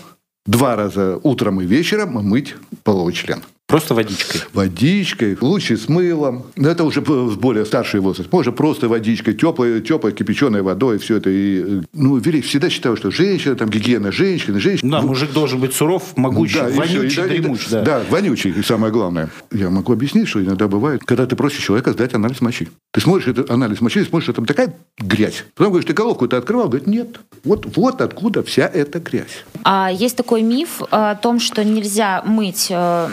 Два 0.47 0.77
раза 0.77 1.19
утром 1.23 1.61
и 1.61 1.67
вечером 1.67 2.13
мыть 2.15 2.55
половой 2.83 3.13
член. 3.13 3.43
Просто 3.73 3.95
водичкой. 3.95 4.43
Водичкой, 4.53 5.39
лучше 5.41 5.79
с 5.79 5.89
мылом. 5.89 6.43
Но 6.57 6.69
это 6.69 6.85
уже 6.85 7.01
более 7.01 7.65
старший 7.65 8.01
возраст. 8.01 8.31
Можно 8.31 8.53
просто 8.53 8.87
водичкой, 8.87 9.33
теплой, 9.33 9.81
теплой 9.81 10.13
кипяченой 10.13 10.61
водой, 10.61 10.99
все 10.99 11.17
это. 11.17 11.31
И, 11.31 11.81
э, 11.81 11.83
ну, 11.95 12.19
Велик 12.19 12.45
всегда 12.45 12.69
считаю, 12.69 12.97
что 12.99 13.11
женщина, 13.11 13.55
там, 13.55 13.71
гигиена 13.71 14.13
женщины, 14.13 14.61
женщина. 14.61 15.01
Да, 15.01 15.07
мужик 15.07 15.33
должен 15.33 15.59
быть 15.59 15.73
суров, 15.73 16.17
могучий, 16.17 16.59
Да, 16.59 16.69
вонючий, 16.69 17.07
и 17.07 17.17
да, 17.17 17.35
и 17.35 17.39
дремуч. 17.41 17.69
да, 17.71 17.83
Да. 17.83 17.99
да, 18.01 18.05
вонючий, 18.11 18.51
и 18.51 18.63
самое 18.63 18.93
главное. 18.93 19.31
Я 19.51 19.71
могу 19.71 19.95
объяснить, 19.95 20.29
что 20.29 20.43
иногда 20.43 20.69
бывает, 20.69 21.03
когда 21.07 21.25
ты 21.27 21.35
просишь 21.35 21.65
человека 21.65 21.93
сдать 21.93 22.13
анализ 22.13 22.43
мочи. 22.43 22.69
Ты 22.93 23.01
смотришь 23.01 23.29
этот 23.29 23.51
анализ 23.51 23.81
мочи, 23.81 24.01
и 24.01 24.05
смотришь, 24.05 24.25
что 24.25 24.35
там 24.35 24.45
такая 24.45 24.75
грязь. 24.99 25.45
Потом 25.55 25.73
говоришь, 25.73 25.87
ты 25.89 25.95
головку 25.95 26.27
это 26.27 26.37
открывал? 26.37 26.69
Говорит, 26.69 26.87
нет. 26.87 27.21
Вот, 27.45 27.75
вот 27.77 28.03
откуда 28.03 28.43
вся 28.43 28.67
эта 28.67 28.99
грязь. 28.99 29.45
А 29.65 29.91
есть 29.91 30.17
такой 30.17 30.43
миф 30.43 30.83
о 30.91 31.15
том, 31.15 31.41
что 31.41 31.65
нельзя 31.65 32.23
мыть 32.27 32.67
э, 32.71 33.09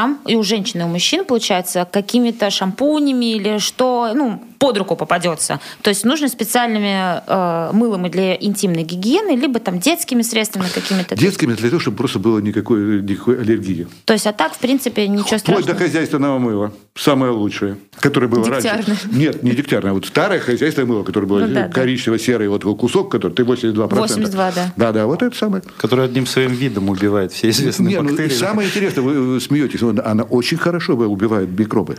там, 0.00 0.18
и 0.26 0.34
у 0.36 0.42
женщин, 0.42 0.80
и 0.80 0.84
у 0.84 0.88
мужчин, 0.88 1.24
получается, 1.24 1.86
какими-то 1.90 2.50
шампунями 2.50 3.32
или 3.36 3.58
что, 3.58 4.12
ну, 4.14 4.40
под 4.60 4.76
руку 4.76 4.94
попадется. 4.94 5.58
То 5.80 5.88
есть 5.88 6.04
нужно 6.04 6.28
специальными 6.28 7.22
э, 7.26 7.72
мылами 7.72 8.08
для 8.10 8.36
интимной 8.36 8.82
гигиены, 8.84 9.34
либо 9.34 9.58
там 9.58 9.80
детскими 9.80 10.20
средствами 10.22 10.66
какими-то. 10.72 11.16
Детскими 11.16 11.54
для 11.54 11.70
того, 11.70 11.80
чтобы 11.80 11.96
просто 11.96 12.18
было 12.18 12.38
никакой, 12.40 13.00
никакой 13.02 13.40
аллергии. 13.40 13.88
То 14.04 14.12
есть, 14.12 14.26
а 14.26 14.32
так, 14.32 14.54
в 14.54 14.58
принципе, 14.58 15.08
ничего 15.08 15.38
Вплоть 15.38 15.40
до 15.40 15.62
страшного. 15.62 15.78
хозяйственного 15.78 16.38
мыла. 16.38 16.72
Самое 16.94 17.32
лучшее. 17.32 17.78
Которое 17.98 18.26
было 18.28 18.44
Дегтярное. 18.44 18.84
раньше. 18.86 19.08
Нет, 19.12 19.42
не 19.42 19.52
дегтярное. 19.52 19.92
Вот 19.94 20.04
старое 20.06 20.40
хозяйственное 20.40 20.86
мыло, 20.88 21.02
которое 21.04 21.26
было 21.26 21.38
Ну 21.40 21.48
да, 21.54 21.66
да. 21.66 21.68
коричнево-серый 21.68 22.48
вот 22.48 22.64
кусок, 22.78 23.10
который 23.10 23.32
ты 23.32 23.42
82%. 23.44 23.94
82, 23.94 24.52
да. 24.52 24.72
Да, 24.76 24.92
да, 24.92 25.06
вот 25.06 25.22
это 25.22 25.34
самое. 25.34 25.62
Который 25.78 26.04
одним 26.04 26.26
своим 26.26 26.52
видом 26.52 26.90
убивает 26.90 27.32
все 27.32 27.48
известные 27.50 27.88
Не, 27.88 27.96
ну, 28.02 28.08
и 28.08 28.12
бактерии. 28.12 28.28
самое 28.34 28.68
интересное, 28.68 29.02
вы, 29.02 29.20
вы 29.34 29.40
смеетесь, 29.40 29.80
она 29.82 30.24
очень 30.24 30.58
хорошо 30.58 30.94
убивает 30.94 31.48
микробы. 31.58 31.96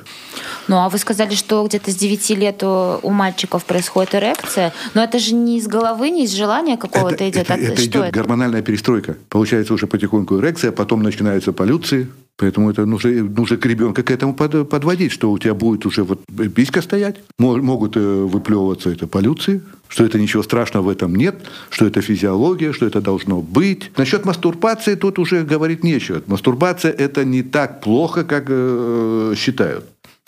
Ну, 0.68 0.77
а 0.77 0.89
вы 0.89 0.98
сказали, 1.00 1.34
что 1.34 1.65
где-то 1.65 1.89
с 1.91 1.96
9 1.96 2.30
лет 2.32 2.50
у, 2.63 3.00
у 3.08 3.10
мальчиков 3.12 3.63
происходит 3.65 4.15
эрекция. 4.15 4.72
Но 4.93 5.03
это 5.03 5.20
же 5.20 5.34
не 5.36 5.58
из 5.58 5.67
головы, 5.67 6.10
не 6.10 6.24
из 6.25 6.31
желания 6.31 6.77
какого-то 6.77 7.15
это, 7.15 7.29
идет. 7.29 7.43
это- 7.43 7.53
а 7.53 7.58
это 7.58 7.84
идет 7.86 8.03
это? 8.03 8.12
гормональная 8.20 8.62
перестройка. 8.62 9.15
Получается 9.29 9.74
уже 9.74 9.88
потихоньку 9.88 10.38
эрекция, 10.39 10.72
потом 10.72 11.01
начинаются 11.03 11.51
полюции. 11.53 12.08
Поэтому 12.38 12.72
это 12.72 12.86
нужно, 12.86 13.12
нужно 13.12 13.58
к 13.58 13.65
ребенка 13.67 14.01
к 14.03 14.10
этому 14.10 14.34
под- 14.34 14.67
подводить, 14.70 15.12
что 15.12 15.31
у 15.31 15.38
тебя 15.38 15.53
будет 15.53 15.86
уже 15.86 16.03
вот 16.03 16.22
писька 16.55 16.81
стоять, 16.81 17.17
мо- 17.38 17.58
могут 17.62 17.98
э, 17.98 18.00
выплевываться 18.00 18.89
это 18.89 19.05
полюции, 19.05 19.62
что 19.88 20.03
это 20.05 20.17
ничего 20.20 20.41
страшного 20.41 20.86
в 20.86 20.89
этом 20.89 21.15
нет, 21.15 21.36
что 21.70 21.86
это 21.86 22.01
физиология, 22.01 22.74
что 22.74 22.88
это 22.88 23.00
должно 23.01 23.41
быть. 23.41 23.91
Насчет 23.98 24.25
мастурбации 24.25 24.96
тут 24.96 25.20
уже 25.20 25.43
говорить 25.43 25.84
нечего. 25.84 26.22
Мастурбация 26.25 26.91
это 26.91 27.25
не 27.25 27.43
так 27.43 27.81
плохо, 27.81 28.24
как 28.24 28.46
э, 28.50 29.34
считают. 29.38 29.84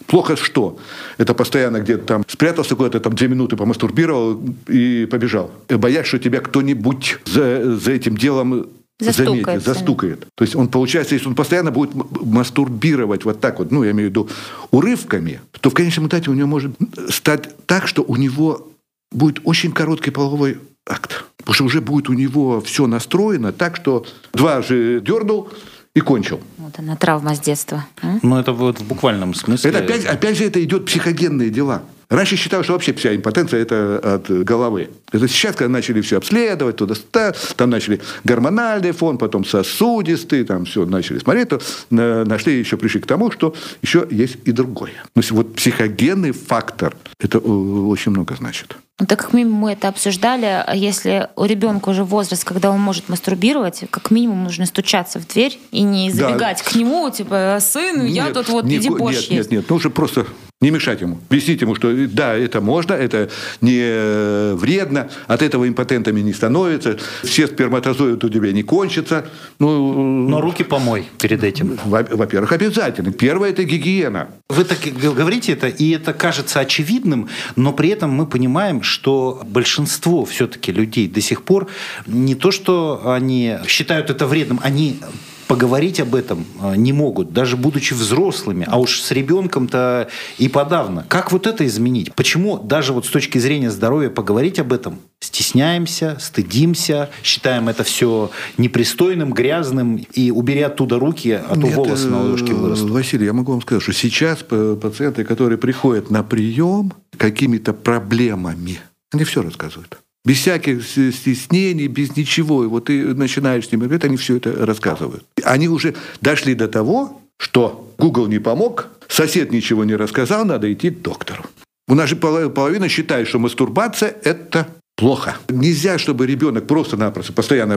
Плохо 0.08 0.36
что? 0.36 0.78
Это 1.18 1.34
постоянно 1.34 1.80
где-то 1.80 2.06
там 2.06 2.24
спрятался 2.28 2.76
куда-то, 2.76 3.00
там 3.00 3.14
две 3.14 3.28
минуты 3.28 3.56
помастурбировал 3.56 4.42
и 4.68 5.08
побежал. 5.10 5.52
Боясь, 5.70 6.08
что 6.08 6.20
тебя 6.20 6.40
кто-нибудь 6.40 7.20
за, 7.26 7.78
за 7.78 7.92
этим 7.92 8.18
делом 8.18 8.68
заметит, 9.00 9.64
застукает. 9.64 10.28
То 10.36 10.44
есть 10.44 10.56
он, 10.56 10.68
получается, 10.68 11.16
если 11.16 11.28
он 11.28 11.36
постоянно 11.36 11.72
будет 11.72 11.92
мастурбировать 11.96 13.26
вот 13.26 13.40
так 13.40 13.60
вот, 13.60 13.72
ну, 13.72 13.84
я 13.84 13.92
имею 13.92 14.10
в 14.10 14.12
виду, 14.12 14.30
урывками, 14.72 15.42
то 15.60 15.70
в 15.70 15.74
конечном 15.74 16.08
итоге 16.08 16.32
у 16.32 16.34
него 16.34 16.48
может 16.48 16.72
стать 17.10 17.50
так, 17.66 17.88
что 17.88 18.04
у 18.04 18.16
него 18.16 18.70
будет 19.12 19.42
очень 19.44 19.72
короткий 19.72 20.12
половой 20.12 20.58
акт. 20.88 21.26
Потому 21.38 21.54
что 21.54 21.66
уже 21.66 21.82
будет 21.82 22.10
у 22.10 22.14
него 22.14 22.62
все 22.62 22.88
настроено 22.88 23.52
так, 23.52 23.76
что 23.76 24.06
дважды 24.34 25.02
дернул 25.02 25.50
и 25.96 26.02
кончил. 26.02 26.40
Вот 26.58 26.80
она, 26.80 26.96
травма 26.96 27.36
с 27.36 27.40
детства. 27.40 27.86
м? 28.02 28.20
Ну, 28.24 28.38
это 28.40 28.52
вот 28.52 28.80
в 28.80 28.88
буквальном 28.88 29.34
смысле. 29.36 29.70
Это 29.70 29.80
опять, 29.80 30.06
опять 30.06 30.38
же 30.38 30.46
это 30.46 30.64
идет 30.64 30.86
психогенные 30.86 31.50
дела. 31.52 31.84
Раньше 32.10 32.36
считалось, 32.36 32.66
что 32.66 32.74
вообще 32.74 32.94
вся 32.94 33.16
импотенция 33.16 33.62
это 33.62 34.00
от 34.16 34.30
головы. 34.44 34.90
Это 35.12 35.28
сейчас, 35.28 35.56
когда 35.56 35.70
начали 35.72 36.02
все 36.02 36.18
обследовать, 36.18 36.76
туда, 36.76 36.94
ста- 36.96 37.34
там 37.56 37.70
начали 37.72 38.02
гормональный 38.24 38.92
фон, 38.92 39.18
потом 39.18 39.46
сосудистый, 39.46 40.44
там 40.44 40.66
все 40.66 40.86
начали 40.86 41.18
смотреть, 41.20 41.50
то 41.50 41.62
на- 41.90 42.24
нашли 42.26 42.60
еще 42.60 42.78
пришли 42.78 43.00
к 43.00 43.08
тому, 43.08 43.32
что 43.32 43.56
еще 43.82 44.08
есть 44.12 44.38
и 44.46 44.52
другое. 44.52 44.94
То 45.14 45.20
есть 45.22 45.32
вот 45.32 45.56
психогенный 45.56 46.32
фактор, 46.34 46.96
это 47.20 47.38
э, 47.38 47.42
очень 47.42 48.12
много 48.12 48.36
значит. 48.36 48.78
Ну, 49.04 49.08
так 49.08 49.20
как 49.20 49.34
минимум 49.34 49.60
мы 49.60 49.74
это 49.74 49.90
обсуждали, 49.90 50.64
а 50.66 50.74
если 50.74 51.28
у 51.36 51.44
ребенка 51.44 51.90
уже 51.90 52.06
возраст, 52.06 52.46
когда 52.46 52.72
он 52.72 52.80
может 52.80 53.10
мастурбировать, 53.10 53.84
как 53.90 54.12
минимум 54.12 54.46
нужно 54.46 54.66
стучаться 54.66 55.20
в 55.20 55.28
дверь 55.28 55.60
и 55.72 55.82
не 55.82 56.10
Да. 56.10 56.30
забегать 56.30 56.62
к 56.62 56.74
нему, 56.74 57.10
типа, 57.10 57.58
сын, 57.60 58.06
я 58.06 58.28
Нет, 58.28 58.34
тут 58.34 58.48
вот 58.48 58.66
иди 58.66 58.88
борщ 58.88 59.28
Нет, 59.28 59.30
нет, 59.30 59.52
нет, 59.52 59.70
нужно 59.70 59.90
просто 59.90 60.26
не 60.64 60.72
мешать 60.72 61.02
ему. 61.02 61.18
Объяснить 61.30 61.62
ему, 61.62 61.76
что 61.76 61.92
э, 61.92 62.08
да, 62.08 62.34
это 62.36 62.62
можно, 62.62 62.94
это 62.94 63.30
не 63.62 63.78
э, 63.82 64.56
вредно, 64.56 65.10
от 65.28 65.42
этого 65.42 65.68
импотентами 65.68 66.22
не 66.22 66.34
становится, 66.34 66.98
все 67.24 67.48
сперматозоиды 67.48 68.26
у 68.28 68.30
тебя 68.30 68.52
не 68.54 68.64
кончатся. 68.64 69.26
Ну, 69.60 70.28
Но 70.30 70.40
руки 70.42 70.64
помой 70.64 71.06
перед 71.20 71.44
этим. 71.44 71.78
во- 71.86 72.08
во-первых, 72.10 72.52
обязательно. 72.54 73.12
Первое– 73.12 73.50
это 73.52 73.64
гигиена. 73.66 74.30
Вы 74.50 74.64
так 74.64 74.80
говорите 75.02 75.52
это, 75.52 75.68
и 75.68 75.92
это 75.92 76.14
кажется 76.14 76.62
очевидным, 76.62 77.28
но 77.58 77.74
при 77.74 77.90
этом 77.90 78.12
мы 78.12 78.26
понимаем, 78.26 78.84
что 78.84 79.42
большинство 79.46 80.24
все-таки 80.26 80.72
людей 80.72 81.08
до 81.10 81.20
сих 81.22 81.44
пор 81.44 81.68
не 82.08 82.36
то, 82.36 82.52
что 82.52 83.02
они 83.14 83.58
считают 83.68 84.10
это 84.10 84.26
вредным, 84.28 84.60
они 84.64 85.00
поговорить 85.48 86.00
об 86.00 86.16
этом 86.16 86.46
э, 86.62 86.76
не 86.76 86.94
могут, 86.94 87.34
даже 87.34 87.58
будучи 87.58 87.94
взрослыми, 87.94 88.66
а 88.70 88.80
уж 88.80 89.02
с 89.02 89.12
ребенком-то 89.12 90.10
и 90.38 90.48
подавно. 90.48 91.06
Как 91.08 91.32
вот 91.32 91.48
это 91.48 91.66
изменить? 91.66 92.14
Почему 92.14 92.58
даже 92.58 92.94
вот 92.94 93.06
с 93.06 93.10
точки 93.10 93.38
зрения 93.38 93.72
здоровья 93.72 94.10
поговорить 94.10 94.60
об 94.60 94.74
этом 94.74 95.00
стесняемся, 95.20 96.18
стыдимся, 96.20 97.10
считаем 97.24 97.70
это 97.70 97.84
все 97.84 98.32
непристойным, 98.58 99.34
грязным, 99.34 99.96
и 99.96 100.32
убери 100.32 100.62
оттуда 100.62 101.00
руки, 101.00 101.32
а 101.32 101.56
то 101.56 101.62
Нет, 101.62 101.76
волосы 101.76 102.08
на 102.08 102.16
э, 102.16 102.20
ладошке 102.20 102.54
вырастут. 102.54 102.90
Василий, 102.90 103.26
я 103.26 103.34
могу 103.34 103.52
вам 103.52 103.62
сказать, 103.62 103.84
что 103.84 103.94
сейчас 103.94 104.40
пациенты, 104.44 105.24
которые 105.24 105.58
приходят 105.58 106.10
на 106.10 106.24
прием 106.24 106.94
какими-то 107.18 107.74
проблемами, 107.74 108.80
они 109.12 109.24
все 109.24 109.42
рассказывают. 109.42 109.98
Без 110.26 110.38
всяких 110.38 110.84
стеснений, 110.86 111.88
без 111.88 112.16
ничего. 112.16 112.64
И 112.64 112.68
вот 112.68 112.86
ты 112.86 113.14
начинаешь 113.14 113.68
с 113.68 113.72
ними 113.72 113.84
говорить, 113.84 114.06
они 114.06 114.16
все 114.16 114.38
это 114.38 114.66
рассказывают. 114.66 115.26
Они 115.44 115.68
уже 115.68 115.96
дошли 116.22 116.56
до 116.56 116.68
того, 116.68 117.22
что 117.38 117.94
Google 117.98 118.28
не 118.28 118.40
помог, 118.40 118.88
сосед 119.10 119.52
ничего 119.52 119.84
не 119.84 119.96
рассказал, 119.96 120.46
надо 120.46 120.72
идти 120.72 120.92
к 120.92 121.02
доктору. 121.02 121.44
У 121.90 121.96
нас 121.96 122.10
же 122.10 122.16
поло- 122.16 122.50
половина 122.50 122.88
считает, 122.88 123.28
что 123.28 123.40
мастурбация– 123.40 124.16
это 124.24 124.68
плохо. 124.96 125.36
Нельзя, 125.50 125.98
чтобы 125.98 126.26
ребенок 126.26 126.68
просто-напросто 126.68 127.34
постоянно 127.34 127.74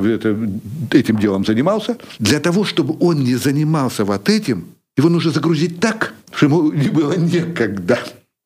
этим 0.93 1.19
делом 1.19 1.45
занимался. 1.45 1.99
Для 2.21 2.39
того, 2.39 2.65
чтобы 2.65 2.97
он 3.01 3.25
не 3.25 3.35
занимался 3.35 4.05
вот 4.05 4.29
этим, 4.29 4.67
его 4.97 5.09
нужно 5.09 5.33
загрузить 5.33 5.81
так, 5.81 6.15
чтобы 6.33 6.57
ему 6.57 6.73
не 6.73 6.89
было 6.89 7.15
некогда. 7.17 7.99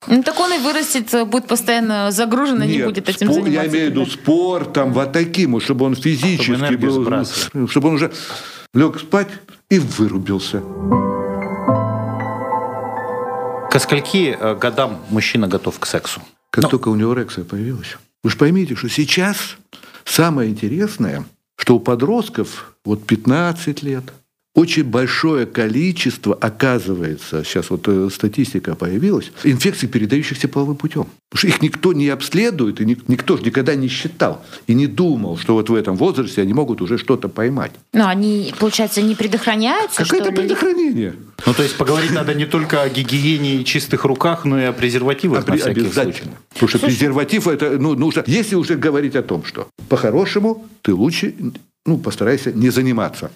Ну, 0.07 0.23
так 0.23 0.39
он 0.41 0.53
и 0.55 0.59
вырастет, 0.59 1.13
э, 1.13 1.25
будет 1.27 1.47
постоянно 1.47 2.11
загружен 2.11 2.63
и 2.63 2.67
не 2.67 2.77
Нет, 2.79 2.87
будет 2.87 3.09
этим 3.09 3.29
спор- 3.31 3.45
заниматься. 3.45 3.63
Я 3.63 3.67
имею 3.69 3.87
в 3.89 3.91
виду 3.91 4.07
спорт, 4.07 4.73
там, 4.73 4.93
вот 4.95 5.13
таким, 5.13 5.61
чтобы 5.61 5.85
он 5.85 5.95
физически 5.95 6.53
энергию 6.53 6.91
был, 6.93 7.03
сбрасывал. 7.03 7.69
чтобы 7.69 7.89
он 7.89 7.95
уже 7.97 8.11
лег 8.73 8.99
спать 8.99 9.29
и 9.69 9.79
вырубился. 9.79 10.63
Ко 13.71 13.79
скольки 13.79 14.37
э, 14.41 14.55
годам 14.57 15.01
мужчина 15.11 15.47
готов 15.49 15.79
к 15.79 15.87
сексу? 15.87 16.23
Как 16.51 16.65
Ну. 16.65 16.71
только 16.71 16.89
у 16.89 16.95
него 16.97 17.13
эрекция 17.15 17.45
появилась. 17.45 17.97
Вы 18.25 18.31
же 18.31 18.37
поймите, 18.37 18.75
что 18.77 18.89
сейчас 18.89 19.57
самое 20.05 20.51
интересное, 20.51 21.25
что 21.57 21.77
у 21.77 21.81
подростков 21.81 22.75
вот 22.85 23.07
15 23.07 23.83
лет, 23.83 24.05
очень 24.61 24.85
большое 24.85 25.47
количество, 25.47 26.35
оказывается, 26.35 27.43
сейчас 27.45 27.71
вот 27.71 27.89
э, 27.89 28.09
статистика 28.13 28.75
появилась, 28.75 29.33
инфекций, 29.43 29.89
передающихся 29.89 30.49
половым 30.49 30.77
путем. 30.77 31.07
Потому 31.31 31.39
что 31.39 31.49
их 31.49 31.63
никто 31.63 31.93
не 31.93 32.09
обследует, 32.09 32.81
и 32.81 32.85
никто 32.85 33.37
же 33.37 33.43
никогда 33.43 33.75
не 33.75 33.89
считал 33.89 34.45
и 34.67 34.75
не 34.75 34.87
думал, 34.87 35.39
что 35.39 35.55
вот 35.55 35.71
в 35.71 35.75
этом 35.75 35.97
возрасте 35.97 36.43
они 36.43 36.53
могут 36.53 36.83
уже 36.83 36.99
что-то 36.99 37.29
поймать. 37.29 37.73
Но 37.93 38.07
они, 38.07 38.53
получается, 38.59 39.01
не 39.01 39.15
предохраняются, 39.15 40.03
Какое 40.03 40.21
это 40.21 40.33
предохранение? 40.33 41.15
Ну, 41.47 41.55
то 41.55 41.63
есть 41.63 41.77
поговорить 41.77 42.11
надо 42.11 42.35
не 42.35 42.45
только 42.45 42.83
о 42.83 42.89
гигиене 42.89 43.57
и 43.57 43.65
чистых 43.65 44.05
руках, 44.05 44.45
но 44.45 44.61
и 44.61 44.65
о 44.65 44.73
презервативах 44.73 45.45
а, 45.47 45.51
на 45.51 45.57
всякий 45.57 45.89
случай. 45.91 46.25
Потому 46.53 46.69
что 46.69 46.79
Слушай, 46.79 46.87
презерватив 46.87 47.49
это, 47.49 47.79
ну, 47.79 47.95
нужно, 47.95 48.25
если 48.27 48.57
уже 48.57 48.75
говорить 48.75 49.17
о 49.17 49.23
том, 49.23 49.45
что 49.45 49.69
по-хорошему 49.89 50.67
ты 50.83 50.93
лучше 50.93 51.35
ну, 51.91 51.99
постарайся 51.99 52.53
не 52.53 52.71
заниматься. 52.71 53.31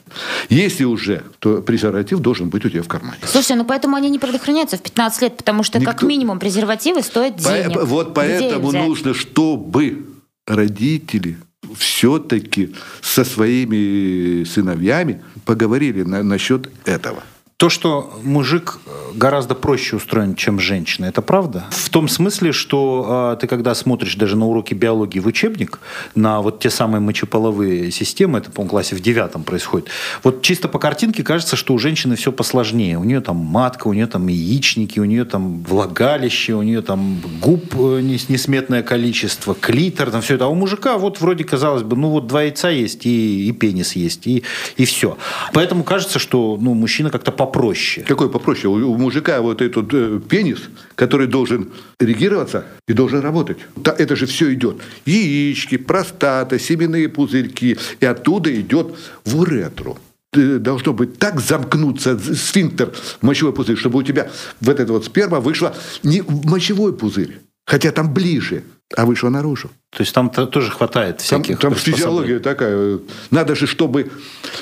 Если 0.48 0.84
уже, 0.84 1.22
то 1.40 1.60
презерватив 1.60 2.20
должен 2.20 2.50
быть 2.50 2.64
у 2.64 2.70
тебя 2.70 2.82
в 2.82 2.88
кармане. 2.88 3.18
Слушай, 3.26 3.56
ну 3.56 3.64
поэтому 3.64 3.96
они 3.96 4.10
не 4.10 4.18
предохраняются 4.18 4.76
в 4.76 4.80
15 4.80 5.22
лет, 5.22 5.36
потому 5.36 5.64
что 5.64 5.78
Никто... 5.78 5.92
как 5.92 6.02
минимум 6.02 6.38
презервативы 6.38 7.02
стоят 7.02 7.36
денег. 7.36 7.74
По, 7.74 7.84
вот 7.84 8.14
поэтому 8.14 8.70
нужно, 8.70 9.12
чтобы 9.12 10.06
родители 10.46 11.36
все-таки 11.76 12.74
со 13.02 13.24
своими 13.24 14.44
сыновьями 14.44 15.20
поговорили 15.44 16.02
на, 16.02 16.22
насчет 16.22 16.70
этого. 16.84 17.24
То, 17.64 17.70
что 17.70 18.12
мужик 18.22 18.78
э, 18.84 18.90
гораздо 19.14 19.54
проще 19.54 19.96
устроен, 19.96 20.34
чем 20.34 20.60
женщина, 20.60 21.06
это 21.06 21.22
правда? 21.22 21.64
В 21.70 21.88
том 21.88 22.08
смысле, 22.08 22.52
что 22.52 23.32
э, 23.32 23.40
ты 23.40 23.46
когда 23.46 23.74
смотришь 23.74 24.16
даже 24.16 24.36
на 24.36 24.46
уроки 24.46 24.74
биологии 24.74 25.18
в 25.18 25.26
учебник, 25.26 25.78
на 26.14 26.42
вот 26.42 26.60
те 26.60 26.68
самые 26.68 27.00
мочеполовые 27.00 27.90
системы, 27.90 28.40
это, 28.40 28.50
по-моему, 28.50 28.68
классе 28.68 28.96
в 28.96 29.00
девятом 29.00 29.44
происходит, 29.44 29.88
вот 30.22 30.42
чисто 30.42 30.68
по 30.68 30.78
картинке 30.78 31.22
кажется, 31.22 31.56
что 31.56 31.72
у 31.72 31.78
женщины 31.78 32.16
все 32.16 32.32
посложнее. 32.32 32.98
У 32.98 33.04
нее 33.04 33.22
там 33.22 33.36
матка, 33.36 33.88
у 33.88 33.94
нее 33.94 34.08
там 34.08 34.28
яичники, 34.28 35.00
у 35.00 35.04
нее 35.06 35.24
там 35.24 35.62
влагалище, 35.62 36.52
у 36.52 36.62
нее 36.62 36.82
там 36.82 37.22
губ 37.40 37.74
э, 37.76 38.00
несметное 38.02 38.82
количество, 38.82 39.54
клитор, 39.54 40.10
там 40.10 40.20
все 40.20 40.34
это. 40.34 40.44
А 40.44 40.48
у 40.48 40.54
мужика 40.54 40.98
вот 40.98 41.22
вроде 41.22 41.44
казалось 41.44 41.82
бы, 41.82 41.96
ну 41.96 42.10
вот 42.10 42.26
два 42.26 42.42
яйца 42.42 42.68
есть 42.68 43.06
и, 43.06 43.48
и 43.48 43.52
пенис 43.52 43.96
есть, 43.96 44.26
и, 44.26 44.42
и 44.76 44.84
все. 44.84 45.16
Поэтому 45.54 45.82
кажется, 45.82 46.18
что 46.18 46.58
ну, 46.60 46.74
мужчина 46.74 47.08
как-то 47.08 47.32
попроще. 47.54 48.04
Какой 48.06 48.28
попроще? 48.28 48.68
У, 48.68 48.92
у 48.92 48.96
мужика 48.98 49.40
вот 49.40 49.62
этот 49.62 49.94
э, 49.94 50.20
пенис, 50.28 50.58
который 50.96 51.26
должен 51.26 51.68
регироваться 52.00 52.64
и 52.88 52.92
должен 52.92 53.20
работать. 53.20 53.58
Да, 53.76 53.94
это 53.96 54.16
же 54.16 54.26
все 54.26 54.52
идет. 54.52 54.76
Яички, 55.06 55.76
простата, 55.76 56.58
семенные 56.58 57.08
пузырьки. 57.08 57.76
И 58.00 58.06
оттуда 58.06 58.54
идет 58.60 58.94
в 59.24 59.38
уретру 59.38 59.98
должно 60.32 60.92
быть 60.92 61.16
так 61.20 61.38
замкнуться 61.38 62.18
сфинктер 62.18 62.92
мочевой 63.20 63.52
пузырь, 63.52 63.76
чтобы 63.76 64.00
у 64.00 64.02
тебя 64.02 64.32
в 64.60 64.68
этот 64.68 64.90
вот 64.90 65.04
сперма 65.04 65.38
вышла 65.38 65.76
не 66.02 66.22
в 66.22 66.46
мочевой 66.46 66.92
пузырь, 66.92 67.38
хотя 67.64 67.92
там 67.92 68.12
ближе, 68.12 68.64
а 68.96 69.06
вышла 69.06 69.28
наружу. 69.28 69.70
То 69.90 70.02
есть 70.02 70.14
там 70.14 70.28
-то 70.28 70.46
тоже 70.46 70.70
хватает 70.70 71.20
всяких... 71.20 71.58
Там, 71.58 71.72
там 71.72 71.74
физиология 71.80 72.38
такая. 72.38 72.98
Надо 73.30 73.54
же, 73.54 73.66
чтобы 73.66 74.00
э, 74.02 74.06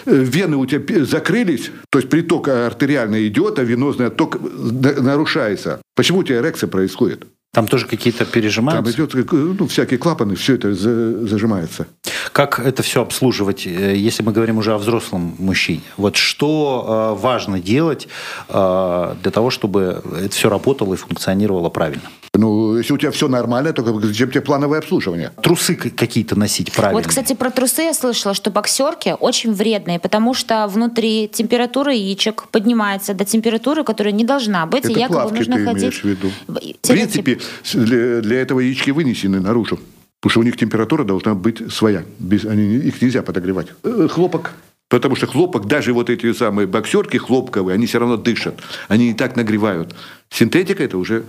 вены 0.06 0.56
у 0.56 0.66
тебя 0.66 1.04
закрылись, 1.04 1.70
то 1.90 1.98
есть 1.98 2.08
приток 2.08 2.48
артериальный 2.48 3.26
идет, 3.28 3.58
а 3.58 3.62
венозный 3.62 4.06
отток 4.06 4.38
нарушается. 4.40 5.80
Почему 5.94 6.18
у 6.18 6.22
тебя 6.22 6.38
эрекция 6.38 6.68
происходит? 6.68 7.26
Там 7.54 7.68
тоже 7.68 7.86
какие-то 7.86 8.24
пережимаются? 8.24 8.96
Там 8.96 9.06
идет, 9.06 9.32
ну, 9.32 9.66
всякие 9.66 9.98
клапаны, 9.98 10.36
все 10.36 10.54
это 10.54 10.74
зажимается. 10.74 11.86
Как 12.32 12.58
это 12.58 12.82
все 12.82 13.02
обслуживать, 13.02 13.66
э, 13.66 13.94
если 13.94 14.22
мы 14.22 14.32
говорим 14.32 14.56
уже 14.56 14.72
о 14.72 14.78
взрослом 14.78 15.34
мужчине? 15.38 15.82
Вот 15.98 16.16
что 16.16 17.14
э, 17.18 17.20
важно 17.20 17.60
делать 17.60 18.08
э, 18.48 19.14
для 19.22 19.30
того, 19.30 19.50
чтобы 19.50 20.02
это 20.18 20.30
все 20.30 20.48
работало 20.48 20.94
и 20.94 20.96
функционировало 20.96 21.68
правильно? 21.68 22.08
Ну, 22.34 22.78
если 22.78 22.94
у 22.94 22.96
тебя 22.96 23.10
все 23.10 23.28
нормально, 23.28 23.74
то 23.74 24.00
зачем 24.00 24.30
тебе 24.30 24.40
плановое 24.40 24.78
обслуживание? 24.78 25.32
Трусы 25.42 25.74
какие-то 25.74 26.34
носить 26.34 26.72
правильно. 26.72 26.98
Вот, 26.98 27.06
кстати, 27.06 27.34
про 27.34 27.50
трусы 27.50 27.82
я 27.82 27.92
слышала, 27.92 28.32
что 28.32 28.50
боксерки 28.50 29.14
очень 29.20 29.52
вредные, 29.52 29.98
потому 29.98 30.32
что 30.32 30.66
внутри 30.66 31.28
температура 31.28 31.92
яичек 31.92 32.44
поднимается 32.50 33.12
до 33.12 33.26
температуры, 33.26 33.84
которая 33.84 34.14
не 34.14 34.24
должна 34.24 34.64
быть, 34.64 34.84
Это 34.84 34.92
и 34.92 35.00
якобы 35.00 35.20
плавки 35.20 35.38
нужно 35.38 35.56
ты 35.56 35.64
ходить... 35.66 35.82
имеешь 35.82 36.00
в 36.00 36.04
виду. 36.04 36.30
В 36.46 36.88
принципе, 36.88 37.38
для, 37.74 38.20
для 38.22 38.40
этого 38.40 38.61
яички 38.61 38.90
вынесены 38.90 39.38
наружу. 39.38 39.78
Потому 40.20 40.30
что 40.30 40.40
у 40.40 40.44
них 40.44 40.57
температура 40.57 41.04
должна 41.04 41.35
быть 41.35 41.70
своя. 41.70 42.02
Без, 42.18 42.46
они, 42.46 42.76
их 42.76 43.02
нельзя 43.02 43.22
подогревать. 43.22 43.66
Э, 43.83 44.09
хлопок. 44.11 44.52
Потому 44.88 45.16
что 45.16 45.26
хлопок, 45.26 45.66
даже 45.66 45.92
вот 45.92 46.09
эти 46.09 46.33
самые 46.33 46.66
боксерки 46.66 47.18
хлопковые, 47.18 47.74
они 47.74 47.87
все 47.87 47.98
равно 47.98 48.16
дышат. 48.16 48.54
Они 48.88 49.09
не 49.09 49.14
так 49.14 49.37
нагревают. 49.37 49.94
Синтетика 50.30 50.83
это 50.85 50.96
уже 50.96 51.24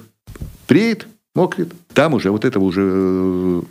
преет, 0.68 1.08
мокнет. 1.36 1.74
Там 1.94 2.14
уже 2.14 2.32
вот 2.32 2.46
это 2.46 2.60
уже 2.60 2.82
э, 2.82 3.62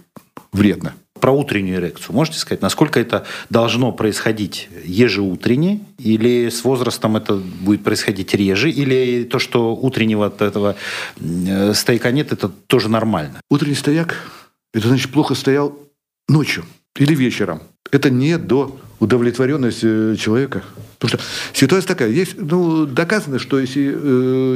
вредно. 0.53 0.95
Про 1.21 1.31
утреннюю 1.31 1.77
эрекцию 1.77 2.17
можете 2.17 2.39
сказать, 2.39 2.63
насколько 2.63 2.99
это 2.99 3.25
должно 3.49 3.93
происходить 3.93 4.69
ежеутренне, 4.85 5.81
или 5.99 6.49
с 6.49 6.65
возрастом 6.65 7.17
это 7.17 7.37
будет 7.37 7.85
происходить 7.85 8.35
реже, 8.35 8.71
или 8.71 9.23
то, 9.25 9.39
что 9.39 9.77
утреннего 9.77 10.27
от 10.27 10.43
этого 10.43 10.75
э, 11.21 11.75
стояка 11.75 12.11
нет, 12.11 12.33
это 12.33 12.49
тоже 12.49 12.89
нормально? 12.89 13.41
Утренний 13.51 13.77
стояк, 13.77 14.17
это 14.75 14.89
значит 14.89 15.13
плохо 15.13 15.35
стоял 15.35 15.79
ночью 16.29 16.65
или 16.97 17.15
вечером. 17.15 17.63
Это 17.91 18.11
не 18.11 18.39
до 18.39 18.79
удовлетворенности 19.01 20.13
э, 20.13 20.17
человека. 20.17 20.63
Потому 20.99 21.19
что 21.19 21.29
ситуация 21.53 21.89
такая. 21.89 22.11
Есть, 22.11 22.37
ну, 22.39 22.87
доказано, 22.87 23.39
что 23.39 23.59
если 23.59 23.93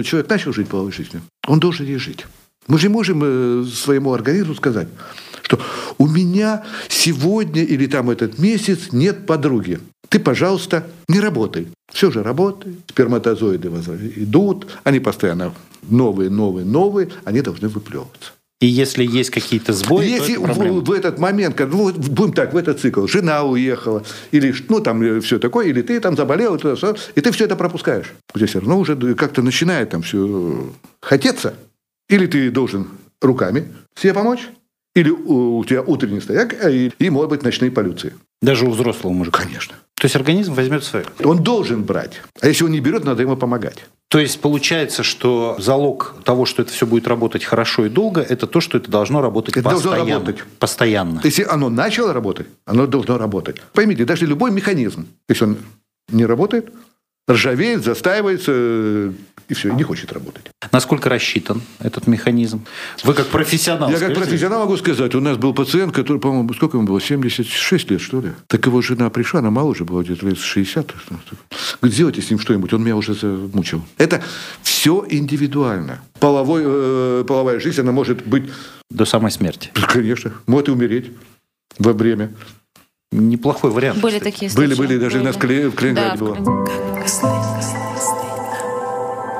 э, 0.01 0.03
человек 0.05 0.31
начал 0.31 0.53
жить 0.53 0.68
половой 0.68 0.92
жизнью, 0.92 1.22
он 1.46 1.61
должен 1.61 1.87
ей 1.87 1.98
жить. 1.98 2.26
Мы 2.66 2.78
же 2.78 2.88
можем 2.88 3.22
э, 3.22 3.64
своему 3.64 4.12
организму 4.12 4.54
сказать, 4.54 4.88
что 5.42 5.61
у 5.98 6.09
меня 6.09 6.64
сегодня 6.88 7.62
или 7.62 7.87
там 7.87 8.11
этот 8.11 8.38
месяц 8.38 8.92
нет 8.92 9.26
подруги. 9.26 9.78
Ты, 10.09 10.18
пожалуйста, 10.18 10.87
не 11.09 11.20
работай. 11.20 11.68
Все 11.92 12.11
же 12.11 12.22
работает. 12.22 12.76
Сперматозоиды 12.88 13.68
идут, 14.16 14.66
они 14.85 15.00
постоянно 15.00 15.52
новые, 15.88 16.30
новые, 16.30 16.64
новые, 16.64 17.09
они 17.24 17.40
должны 17.40 17.68
выплевываться. 17.68 18.32
И 18.61 18.66
если 18.66 19.05
есть 19.05 19.31
какие-то 19.31 19.75
сбои, 19.75 20.07
если 20.07 20.37
то 20.37 20.40
в, 20.40 20.85
в 20.85 20.92
этот 20.92 21.19
момент, 21.19 21.57
как, 21.57 21.69
ну, 21.71 21.92
будем 21.92 22.33
так, 22.33 22.55
в 22.55 22.57
этот 22.57 22.81
цикл, 22.81 23.07
жена 23.07 23.45
уехала, 23.45 24.03
или 24.31 24.55
ну 24.71 24.81
там 24.81 25.03
э, 25.03 25.21
все 25.21 25.38
такое, 25.38 25.66
или 25.66 25.83
ты 25.83 26.01
там 26.01 26.16
заболел, 26.16 26.57
и 26.57 27.21
ты 27.21 27.33
все 27.33 27.45
это 27.45 27.55
пропускаешь. 27.55 28.14
У 28.35 28.38
тебя 28.38 28.47
все 28.47 28.61
равно 28.61 28.79
уже 28.79 28.97
как-то 29.14 29.42
начинает 29.42 29.90
там 29.90 30.01
все 30.01 30.73
хотеться. 31.03 31.55
Или 32.09 32.27
ты 32.27 32.51
должен 32.51 32.88
руками 33.21 33.69
себе 33.95 34.14
помочь, 34.14 34.49
или 34.95 35.11
у 35.11 35.62
тебя 35.64 35.83
утренний 35.83 36.21
стояк, 36.21 36.57
а 36.64 36.71
и, 36.71 36.90
и 36.99 37.11
может 37.11 37.31
быть 37.31 37.42
ночные 37.42 37.71
полюции. 37.71 38.14
Даже 38.40 38.64
у 38.64 38.71
взрослого 38.71 39.12
мужика? 39.12 39.42
Конечно. 39.42 39.75
То 39.98 40.04
есть 40.04 40.16
организм 40.16 40.52
возьмет 40.54 40.85
свое? 40.85 41.06
Он 41.24 41.42
должен 41.42 41.82
брать. 41.82 42.20
А 42.40 42.48
если 42.48 42.64
он 42.64 42.70
не 42.70 42.80
берет, 42.80 43.04
надо 43.04 43.22
ему 43.22 43.37
помогать. 43.37 43.87
То 44.09 44.18
есть 44.18 44.40
получается, 44.40 45.02
что 45.02 45.56
залог 45.59 46.16
того, 46.22 46.44
что 46.44 46.62
это 46.62 46.70
все 46.70 46.87
будет 46.87 47.09
работать 47.09 47.44
хорошо 47.44 47.87
и 47.87 47.88
долго, 47.88 48.20
это 48.20 48.46
то, 48.46 48.61
что 48.61 48.78
это 48.78 48.90
должно 48.90 49.20
работать 49.20 49.56
это 49.56 49.70
постоянно. 49.70 49.96
Должно 49.96 50.14
работать. 50.14 50.44
Постоянно. 50.59 51.20
Если 51.24 51.42
оно 51.42 51.70
начало 51.70 52.12
работать, 52.12 52.46
оно 52.66 52.87
должно 52.87 53.18
работать. 53.18 53.56
Поймите, 53.72 54.04
даже 54.04 54.26
любой 54.26 54.50
механизм, 54.50 55.06
если 55.28 55.44
он 55.44 55.59
не 56.11 56.26
работает, 56.26 56.72
ржавеет, 57.29 57.85
застаивается, 57.85 59.12
и 59.49 59.55
все, 59.55 59.71
и 59.71 59.73
не 59.73 59.83
хочет 59.83 60.12
работать. 60.12 60.47
Насколько 60.73 61.09
рассчитан 61.09 61.62
этот 61.79 62.07
механизм? 62.07 62.65
Вы 63.05 63.15
как 63.15 63.27
профессионал. 63.29 63.91
Я 63.91 63.97
скажите? 63.97 64.21
как 64.21 64.25
профессионал 64.25 64.61
могу 64.61 64.77
сказать. 64.77 65.15
У 65.15 65.21
нас 65.21 65.37
был 65.37 65.55
пациент, 65.55 65.95
который, 65.95 66.19
по-моему, 66.19 66.53
сколько 66.55 66.77
ему 66.77 66.87
было? 66.87 67.01
76 67.01 67.91
лет, 67.91 68.01
что 68.01 68.21
ли? 68.21 68.33
Так 68.49 68.67
его 68.67 68.83
жена 68.83 69.09
пришла, 69.11 69.41
она 69.41 69.51
мало 69.51 69.69
уже 69.69 69.85
была, 69.85 70.03
где-то 70.03 70.27
лет 70.27 70.39
60. 70.39 70.95
Говорит, 71.81 71.95
сделайте 71.95 72.23
с 72.23 72.31
ним 72.31 72.39
что-нибудь, 72.39 72.73
он 72.73 72.83
меня 72.83 72.97
уже 72.97 73.15
замучил. 73.15 73.83
Это 73.99 74.23
все 74.62 75.05
индивидуально. 75.09 76.01
Половой, 76.19 76.62
э, 76.65 77.25
половая 77.27 77.61
жизнь, 77.61 77.81
она 77.81 77.93
может 77.93 78.27
быть... 78.27 78.51
До 78.89 79.05
самой 79.05 79.33
смерти. 79.33 79.73
Конечно. 79.89 80.33
Может 80.47 80.69
и 80.69 80.71
умереть 80.71 81.11
во 81.79 81.93
время. 81.93 82.33
Неплохой 83.12 83.71
вариант. 83.71 84.01
Были 84.01 84.19
кстати. 84.19 84.33
такие 84.33 84.51
случаи. 84.51 84.69
Были, 84.69 84.79
были, 84.79 84.99
даже 84.99 85.17
были. 85.17 85.23
у 85.23 85.27
нас 85.27 85.37
в 85.37 85.39
Калининграде 85.39 85.95
да, 85.95 86.17
было. 86.17 86.95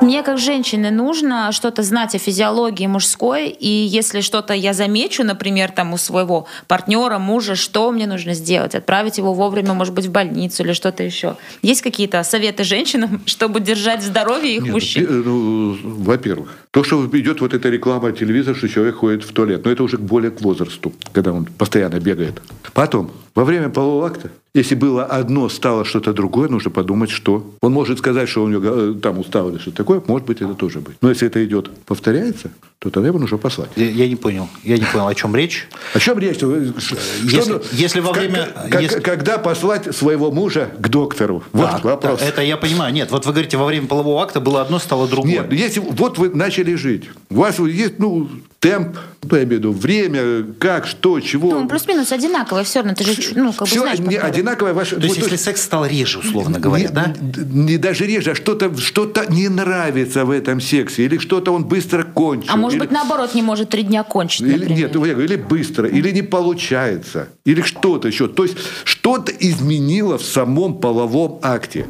Мне 0.07 0.23
как 0.23 0.37
женщине 0.37 0.89
нужно 0.89 1.51
что-то 1.51 1.83
знать 1.83 2.15
о 2.15 2.17
физиологии 2.17 2.87
мужской, 2.87 3.49
и 3.49 3.67
если 3.67 4.21
что-то 4.21 4.53
я 4.53 4.71
замечу, 4.71 5.25
например, 5.25 5.69
там 5.69 5.91
у 5.91 5.97
своего 5.97 6.47
партнера, 6.69 7.17
мужа, 7.17 7.55
что 7.55 7.91
мне 7.91 8.07
нужно 8.07 8.33
сделать? 8.33 8.73
Отправить 8.73 9.17
его 9.17 9.33
вовремя, 9.33 9.73
может 9.73 9.93
быть, 9.93 10.05
в 10.05 10.11
больницу 10.11 10.63
или 10.63 10.71
что-то 10.71 11.03
еще? 11.03 11.35
Есть 11.61 11.81
какие-то 11.81 12.23
советы 12.23 12.63
женщинам, 12.63 13.21
чтобы 13.25 13.59
держать 13.59 14.01
здоровье 14.01 14.55
их 14.55 14.61
Нет, 14.61 14.67
ну, 14.67 14.73
мужчин? 14.75 15.23
Ну, 15.25 15.77
во-первых, 15.83 16.55
То, 16.71 16.85
что 16.85 17.05
идет 17.11 17.41
вот 17.41 17.53
эта 17.53 17.67
реклама 17.67 18.13
телевизора, 18.13 18.55
что 18.55 18.69
человек 18.69 18.95
ходит 18.95 19.25
в 19.25 19.33
туалет. 19.33 19.65
Но 19.65 19.71
это 19.71 19.83
уже 19.83 19.97
более 19.97 20.31
к 20.31 20.39
возрасту, 20.41 20.93
когда 21.11 21.33
он 21.33 21.43
постоянно 21.43 21.99
бегает. 21.99 22.41
Потом, 22.73 23.11
во 23.37 23.43
время 23.43 23.69
полового 23.69 24.07
акта, 24.07 24.31
если 24.55 24.73
было 24.73 25.05
одно, 25.05 25.47
стало 25.47 25.85
что-то 25.85 26.11
другое, 26.11 26.49
нужно 26.49 26.71
подумать, 26.71 27.11
что. 27.11 27.53
Он 27.61 27.71
может 27.71 27.99
сказать, 27.99 28.27
что 28.27 28.43
у 28.43 28.47
него 28.47 28.63
э, 28.65 28.93
там 28.99 29.19
устал 29.19 29.51
или 29.51 29.59
что-то 29.59 29.77
такое, 29.77 30.01
может 30.07 30.25
быть, 30.25 30.41
это 30.41 30.55
тоже 30.55 30.79
быть. 30.79 30.95
Но 31.01 31.09
если 31.09 31.27
это 31.27 31.45
идет, 31.45 31.69
повторяется, 31.85 32.49
то 32.79 32.89
тогда 32.89 33.09
его 33.09 33.19
нужно 33.19 33.37
послать. 33.37 33.69
Я, 33.75 33.91
я 33.91 34.07
не 34.07 34.15
понял. 34.15 34.49
Я 34.63 34.79
не 34.79 34.85
понял, 34.85 35.07
о 35.07 35.13
чем 35.13 35.35
речь. 35.35 35.67
О 35.93 35.99
чем 35.99 36.17
речь? 36.17 36.37
Если, 36.37 37.41
что, 37.41 37.61
если 37.73 37.99
во 37.99 38.11
время... 38.11 38.49
Как, 38.71 38.81
если... 38.81 39.01
Когда 39.01 39.37
послать 39.37 39.95
своего 39.95 40.31
мужа 40.31 40.71
к 40.79 40.89
доктору? 40.89 41.43
Вот 41.53 41.69
да, 41.69 41.79
вопрос. 41.83 42.23
Это 42.23 42.41
я 42.41 42.57
понимаю. 42.57 42.91
Нет, 42.91 43.11
вот 43.11 43.27
вы 43.27 43.33
говорите, 43.33 43.57
во 43.57 43.65
время 43.67 43.85
полового 43.85 44.23
акта 44.23 44.39
было 44.39 44.63
одно, 44.63 44.79
стало 44.79 45.07
другое. 45.07 45.43
Нет, 45.43 45.53
если 45.53 45.79
вот 45.79 46.17
вы 46.17 46.31
начали 46.31 46.73
жить, 46.73 47.03
у 47.29 47.35
вас 47.35 47.59
есть, 47.59 47.99
ну, 47.99 48.27
темп, 48.67 48.97
ну, 49.23 49.37
я 49.37 49.43
имею 49.43 49.61
в 49.61 49.63
виду, 49.63 49.71
время, 49.71 50.45
как, 50.59 50.87
что, 50.87 51.19
чего. 51.19 51.51
Ну, 51.51 51.67
плюс-минус 51.67 52.11
одинаковое, 52.11 52.63
все 52.63 52.79
равно, 52.79 52.95
ты 52.95 53.03
же, 53.03 53.33
ну, 53.35 53.53
как 53.53 53.67
все 53.67 53.79
бы 53.79 53.85
знаешь. 53.85 53.99
Не, 53.99 54.15
одинаковое 54.17 54.73
ваше... 54.73 54.95
То 54.95 55.03
есть, 55.03 55.15
вот, 55.15 55.23
если 55.23 55.37
то, 55.37 55.43
секс 55.43 55.61
стал 55.61 55.85
реже, 55.85 56.19
условно 56.19 56.59
говоря, 56.59 56.87
не, 56.87 56.93
да? 56.93 57.13
Не 57.19 57.77
даже 57.77 58.05
реже, 58.05 58.31
а 58.31 58.35
что-то 58.35 58.75
что 58.77 59.11
не 59.29 59.49
нравится 59.49 60.25
в 60.25 60.31
этом 60.31 60.61
сексе, 60.61 61.03
или 61.05 61.17
что-то 61.17 61.51
он 61.51 61.65
быстро 61.65 62.03
кончил. 62.03 62.51
А 62.51 62.57
может 62.57 62.75
или... 62.75 62.87
быть, 62.87 62.91
наоборот, 62.91 63.33
не 63.35 63.41
может 63.41 63.69
три 63.69 63.83
дня 63.83 64.03
кончить, 64.03 64.41
или, 64.41 64.51
например. 64.51 64.77
Нет, 64.77 64.95
я 64.95 64.99
говорю, 64.99 65.21
или 65.21 65.35
быстро, 65.35 65.87
или 65.87 66.11
не 66.11 66.21
получается, 66.21 67.29
или 67.45 67.61
что-то 67.61 68.07
еще. 68.07 68.27
То 68.27 68.43
есть, 68.43 68.57
что-то 68.83 69.31
изменило 69.31 70.17
в 70.17 70.23
самом 70.23 70.79
половом 70.79 71.39
акте. 71.41 71.85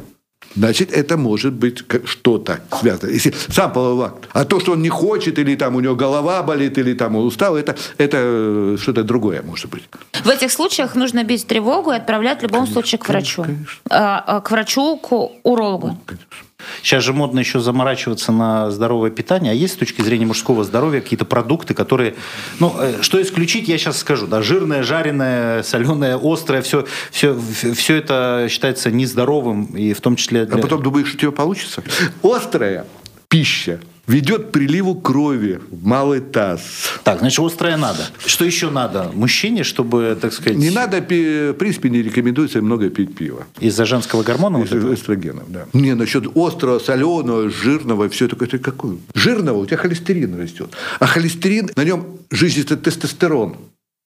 Значит, 0.58 0.92
это 0.92 1.16
может 1.16 1.52
быть 1.52 1.84
что-то 2.04 2.60
связано. 2.80 3.10
Если 3.10 3.32
сам 3.48 3.72
половой 3.72 4.06
акт. 4.06 4.28
А 4.32 4.44
то, 4.44 4.58
что 4.58 4.72
он 4.72 4.82
не 4.82 4.88
хочет, 4.88 5.38
или 5.38 5.54
там 5.54 5.76
у 5.76 5.80
него 5.80 5.94
голова 5.94 6.42
болит, 6.42 6.78
или 6.78 6.94
там 6.94 7.14
он 7.14 7.26
устал, 7.26 7.56
это, 7.56 7.76
это 7.96 8.76
что-то 8.80 9.04
другое 9.04 9.42
может 9.42 9.70
быть. 9.70 9.84
В 10.24 10.28
этих 10.28 10.50
случаях 10.50 10.96
нужно 10.96 11.22
бить 11.22 11.46
тревогу 11.46 11.92
и 11.92 11.96
отправлять 11.96 12.40
в 12.40 12.42
любом 12.42 12.60
конечно, 12.60 12.74
случае 12.74 12.98
к 12.98 13.08
врачу. 13.08 13.42
Конечно. 13.44 13.74
А, 13.88 14.40
к 14.40 14.50
врачу, 14.50 14.96
к 14.96 15.12
урологу. 15.44 15.96
Конечно. 16.06 16.47
Сейчас 16.82 17.04
же 17.04 17.12
модно 17.12 17.40
еще 17.40 17.60
заморачиваться 17.60 18.32
на 18.32 18.70
здоровое 18.70 19.10
питание. 19.10 19.52
А 19.52 19.54
есть 19.54 19.74
с 19.74 19.76
точки 19.76 20.02
зрения 20.02 20.26
мужского 20.26 20.64
здоровья 20.64 21.00
какие-то 21.00 21.24
продукты, 21.24 21.74
которые... 21.74 22.14
Ну, 22.60 22.74
э, 22.78 23.02
что 23.02 23.20
исключить, 23.20 23.68
я 23.68 23.78
сейчас 23.78 23.98
скажу. 23.98 24.26
Да, 24.26 24.42
жирное, 24.42 24.82
жареное, 24.82 25.62
соленое, 25.62 26.18
острое, 26.22 26.62
все, 26.62 26.86
все, 27.10 27.38
все 27.74 27.96
это 27.96 28.46
считается 28.50 28.90
нездоровым, 28.90 29.66
и 29.66 29.92
в 29.92 30.00
том 30.00 30.16
числе... 30.16 30.46
Для... 30.46 30.58
А 30.58 30.60
потом 30.60 30.82
думаешь, 30.82 31.08
что 31.08 31.16
у 31.16 31.20
тебя 31.20 31.32
получится? 31.32 31.82
Острая 32.22 32.86
пища 33.28 33.80
ведет 34.08 34.46
к 34.46 34.50
приливу 34.50 34.94
крови 34.94 35.60
в 35.70 35.86
малый 35.86 36.20
таз. 36.20 36.60
Так, 37.04 37.20
значит, 37.20 37.38
острое 37.38 37.76
надо. 37.76 38.08
Что 38.26 38.44
еще 38.44 38.70
надо 38.70 39.10
мужчине, 39.14 39.62
чтобы, 39.62 40.18
так 40.20 40.32
сказать... 40.32 40.58
Не 40.58 40.70
надо, 40.70 41.00
в 41.00 41.52
принципе, 41.54 41.90
не 41.90 42.02
рекомендуется 42.02 42.60
много 42.60 42.88
пить 42.90 43.14
пива. 43.14 43.46
Из-за 43.60 43.84
женского 43.84 44.22
гормона? 44.22 44.64
Из-за 44.64 44.80
вот 44.80 44.94
эстрогенов, 44.94 45.44
да. 45.48 45.66
Не, 45.72 45.94
насчет 45.94 46.24
острого, 46.34 46.78
соленого, 46.78 47.50
жирного, 47.50 48.08
все 48.08 48.26
такое. 48.26 48.48
Это 48.48 48.58
какое? 48.58 48.96
Жирного 49.14 49.58
у 49.58 49.66
тебя 49.66 49.76
холестерин 49.76 50.40
растет. 50.40 50.70
А 50.98 51.06
холестерин, 51.06 51.70
на 51.76 51.84
нем 51.84 52.06
жизненный 52.30 52.76
тестостерон. 52.76 53.56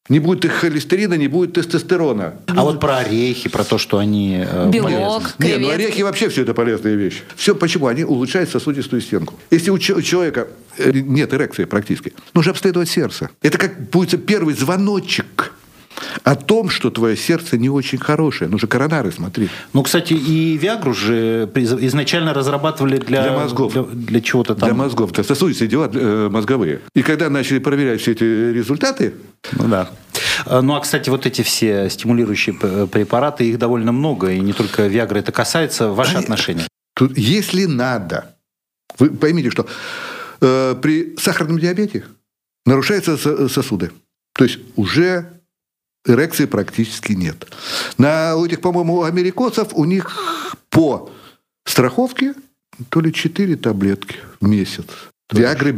Не 0.09 0.19
будет 0.19 0.45
их 0.45 0.53
холестерина, 0.53 1.15
не 1.15 1.29
будет 1.29 1.53
тестостерона. 1.53 2.35
А 2.49 2.65
вот 2.65 2.81
про 2.81 2.99
орехи, 2.99 3.49
про 3.49 3.63
то, 3.63 3.79
что 3.79 3.99
они 3.99 4.45
э, 4.45 4.69
Белок, 4.69 5.37
полезны. 5.39 5.45
Нет, 5.47 5.61
ну 5.61 5.71
орехи 5.71 6.03
вообще 6.03 6.29
все 6.29 6.43
это 6.43 6.55
полезные 6.55 6.97
вещи. 6.97 7.23
Все 7.37 7.55
почему? 7.55 7.87
Они 7.87 8.03
улучшают 8.03 8.51
сосудистую 8.51 9.01
стенку. 9.01 9.35
Если 9.53 9.71
у 9.71 9.79
человека 9.79 10.49
э, 10.77 10.91
нет 10.93 11.33
эрекции 11.33 11.67
практически, 11.67 12.15
нужно 12.35 12.51
обследовать 12.51 12.89
сердце. 12.89 13.31
Это 13.43 13.59
как 13.59 13.91
будет 13.91 14.27
первый 14.27 14.55
звоночек 14.55 15.53
о 16.25 16.35
том, 16.35 16.71
что 16.71 16.91
твое 16.91 17.17
сердце 17.17 17.59
не 17.59 17.69
очень 17.69 17.99
хорошее. 17.99 18.51
Ну 18.51 18.59
же 18.59 18.67
коронары 18.67 19.13
смотри. 19.13 19.49
Ну, 19.73 19.83
кстати, 19.83 20.15
и 20.15 20.57
Виагру 20.57 20.95
же 20.95 21.51
изначально 21.55 22.35
разрабатывали 22.35 22.97
для, 22.97 23.23
для 23.23 23.33
мозгов. 23.33 23.73
Для, 23.73 23.83
для 23.83 24.21
чего-то 24.21 24.55
там. 24.55 24.69
Для 24.69 24.77
мозгов. 24.77 25.13
Это 25.13 25.23
сосудистые 25.23 25.69
дела 25.69 25.91
э, 25.93 26.29
мозговые. 26.31 26.81
И 26.95 27.03
когда 27.03 27.31
начали 27.31 27.59
проверять 27.59 28.01
все 28.01 28.13
эти 28.13 28.25
результаты... 28.25 29.15
Ну 29.53 29.69
да. 29.69 29.91
А, 30.47 30.63
ну, 30.63 30.75
а, 30.75 30.81
кстати, 30.81 31.11
вот 31.11 31.27
эти 31.27 31.43
все 31.43 31.89
стимулирующие 31.91 32.55
препараты, 32.55 33.49
их 33.49 33.59
довольно 33.59 33.93
много, 33.93 34.31
и 34.31 34.41
не 34.41 34.53
только 34.53 34.87
Виагры 34.87 35.21
это 35.21 35.33
касается. 35.33 35.89
Ваши 35.89 36.17
Они... 36.17 36.25
отношения? 36.25 36.67
Тут, 36.95 37.17
если 37.17 37.65
надо, 37.65 38.37
вы 38.99 39.11
поймите, 39.11 39.51
что 39.51 39.67
э, 40.41 40.77
при 40.81 41.17
сахарном 41.17 41.59
диабете 41.59 42.05
нарушаются 42.67 43.17
сосуды. 43.49 43.91
То 44.35 44.45
есть 44.45 44.59
уже 44.77 45.42
эрекции 46.07 46.47
практически 46.47 47.13
нет. 47.13 47.47
На 47.99 48.37
у 48.37 48.47
этих, 48.47 48.61
по-моему, 48.61 49.03
америкосов 49.03 49.69
у 49.75 49.85
них 49.85 50.17
по 50.71 51.11
страховке 51.65 52.35
то 52.89 53.01
ли 53.01 53.13
4 53.13 53.57
таблетки 53.57 54.17
в 54.41 54.49
месяц. 54.49 54.85
Виагры 55.31 55.75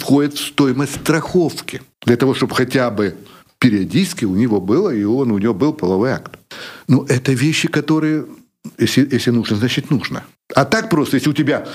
входит 0.00 0.34
в 0.34 0.46
стоимость 0.46 0.96
страховки. 0.96 1.82
Для 2.02 2.16
того, 2.16 2.34
чтобы 2.34 2.54
хотя 2.54 2.90
бы 2.90 3.16
периодически 3.58 4.24
у 4.24 4.34
него 4.34 4.60
было, 4.60 4.90
и 4.90 5.04
он, 5.04 5.30
у 5.30 5.38
него 5.38 5.54
был 5.54 5.72
половой 5.72 6.12
акт. 6.12 6.38
Ну, 6.88 7.04
это 7.04 7.32
вещи, 7.32 7.68
которые, 7.68 8.26
если, 8.78 9.08
если 9.10 9.30
нужно, 9.30 9.56
значит 9.56 9.90
нужно. 9.90 10.24
А 10.54 10.64
так 10.64 10.90
просто, 10.90 11.16
если 11.16 11.30
у 11.30 11.34
тебя 11.34 11.66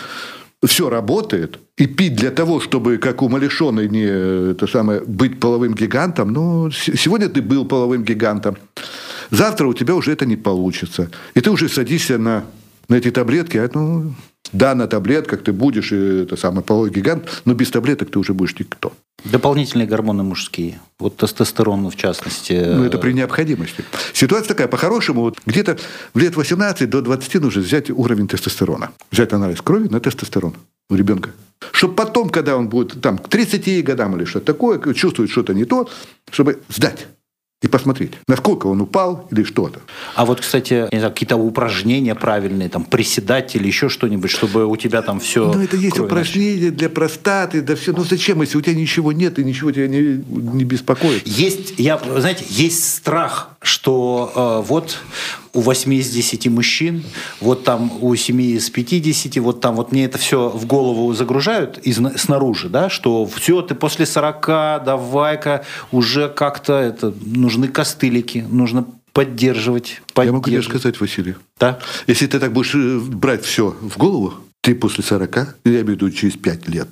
все 0.68 0.90
работает, 0.90 1.60
и 1.78 1.88
пить 1.88 2.16
для 2.16 2.32
того, 2.32 2.60
чтобы, 2.60 2.98
как 2.98 3.22
умалишенный, 3.22 3.88
не 3.88 4.52
это 4.52 4.68
самое, 4.68 5.02
быть 5.02 5.40
половым 5.40 5.74
гигантом, 5.74 6.34
ну, 6.34 6.70
сегодня 6.72 7.30
ты 7.30 7.42
был 7.42 7.66
половым 7.66 8.04
гигантом, 8.04 8.58
завтра 9.32 9.68
у 9.68 9.74
тебя 9.74 9.96
уже 9.96 10.12
это 10.12 10.26
не 10.26 10.36
получится. 10.36 11.10
И 11.34 11.42
ты 11.42 11.50
уже 11.50 11.70
садишься 11.70 12.18
на, 12.18 12.44
на 12.90 12.96
эти 12.96 13.12
таблетки, 13.12 13.58
а, 13.58 13.70
ну, 13.74 14.14
да, 14.52 14.76
на 14.76 14.88
таблетках 14.88 15.44
ты 15.44 15.54
будешь, 15.54 15.92
это 15.92 16.36
самый 16.36 16.64
половой 16.64 16.90
гигант, 16.90 17.42
но 17.46 17.54
без 17.54 17.72
таблеток 17.72 18.12
ты 18.12 18.20
уже 18.20 18.34
будешь 18.34 18.60
никто. 18.60 18.92
Дополнительные 19.26 19.88
гормоны 19.88 20.24
мужские. 20.24 20.80
Вот 20.98 21.18
тестостерон, 21.18 21.90
в 21.90 21.96
частности. 21.96 22.54
Ну, 22.54 22.84
это 22.84 22.98
при 22.98 23.14
необходимости. 23.14 23.84
Ситуация 24.14 24.50
такая, 24.50 24.68
по-хорошему, 24.68 25.22
вот 25.22 25.40
где-то 25.46 25.78
в 26.14 26.20
лет 26.20 26.36
18 26.36 26.90
до 26.90 27.02
20 27.02 27.36
нужно 27.36 27.62
взять 27.62 27.90
уровень 27.90 28.28
тестостерона. 28.28 28.92
Взять 29.12 29.34
анализ 29.34 29.62
крови 29.62 29.88
на 29.90 30.00
тестостерон 30.00 30.56
у 30.90 30.96
ребенка. 30.96 31.32
Чтобы 31.72 31.96
потом, 31.96 32.30
когда 32.30 32.58
он 32.58 32.70
будет 32.70 33.02
там, 33.02 33.18
к 33.18 33.28
30 33.28 33.84
годам 33.84 34.16
или 34.16 34.26
что-то 34.26 34.48
такое, 34.48 34.94
чувствует 34.94 35.30
что-то 35.30 35.54
не 35.54 35.66
то, 35.66 35.90
чтобы 36.32 36.60
сдать 36.70 37.08
и 37.62 37.68
посмотреть, 37.68 38.14
насколько 38.28 38.68
он 38.68 38.80
упал 38.80 39.28
или 39.32 39.44
что-то. 39.44 39.82
А 40.16 40.26
вот, 40.26 40.40
кстати, 40.40 40.88
какие-то 40.90 41.36
упражнения 41.36 42.16
правильные, 42.16 42.70
там, 42.70 42.86
приседать 42.86 43.54
или 43.56 43.68
еще 43.68 43.90
что-нибудь, 43.90 44.32
чтобы 44.32 44.66
у 44.66 44.78
тебя 44.78 45.02
там 45.02 45.20
все... 45.20 45.52
Ну, 45.52 45.62
это 45.62 45.76
есть 45.76 46.00
упражнения 46.00 46.72
для 46.72 46.90
простаты, 46.90 47.62
да 47.62 47.76
все. 47.76 47.92
Ну, 47.92 48.06
зачем, 48.06 48.42
если 48.42 48.58
у 48.58 48.62
тебя 48.62 48.76
ничего 48.76 49.12
нет 49.12 49.40
и 49.40 49.44
ничего 49.44 49.72
тебя 49.72 49.90
не, 49.90 50.24
не 50.30 50.64
беспокоит? 50.64 51.28
Есть, 51.28 51.74
я, 51.78 52.00
знаете, 52.18 52.46
есть 52.48 52.96
страх, 52.96 53.50
что 53.62 54.62
э, 54.64 54.68
вот 54.68 54.98
у 55.54 55.62
8 55.62 55.94
из 55.94 56.10
10 56.10 56.48
мужчин, 56.48 57.04
вот 57.42 57.64
там 57.64 57.92
у 58.02 58.16
7 58.16 58.42
из 58.42 58.70
50, 58.70 59.38
вот 59.38 59.62
там 59.62 59.76
вот 59.76 59.92
мне 59.92 60.06
это 60.06 60.18
все 60.18 60.50
в 60.50 60.66
голову 60.66 61.14
загружают 61.14 61.78
из, 61.80 62.00
снаружи, 62.20 62.70
да, 62.70 62.90
что 62.90 63.26
все, 63.26 63.62
ты 63.62 63.76
после 63.76 64.06
40, 64.06 64.46
давай-ка 64.86 65.66
уже 65.92 66.30
как-то 66.30 66.74
это, 66.74 67.14
нужны 67.22 67.68
костылики, 67.68 68.46
нужно 68.50 68.86
поддерживать, 69.14 70.02
поддерживать. 70.14 70.26
Я 70.26 70.32
могу 70.32 70.50
тебе 70.50 70.62
сказать, 70.62 71.00
Василий. 71.00 71.36
Да? 71.60 71.80
Если 72.08 72.28
ты 72.28 72.40
так 72.40 72.54
будешь 72.54 72.76
э, 72.76 73.00
брать 73.00 73.44
все 73.44 73.76
в 73.82 73.98
голову, 73.98 74.34
ты 74.62 74.76
после 74.76 75.04
40, 75.04 75.36
я 75.36 75.46
имею 75.64 75.86
в 75.86 75.90
виду 75.90 76.12
через 76.12 76.36
5 76.36 76.68
лет, 76.68 76.88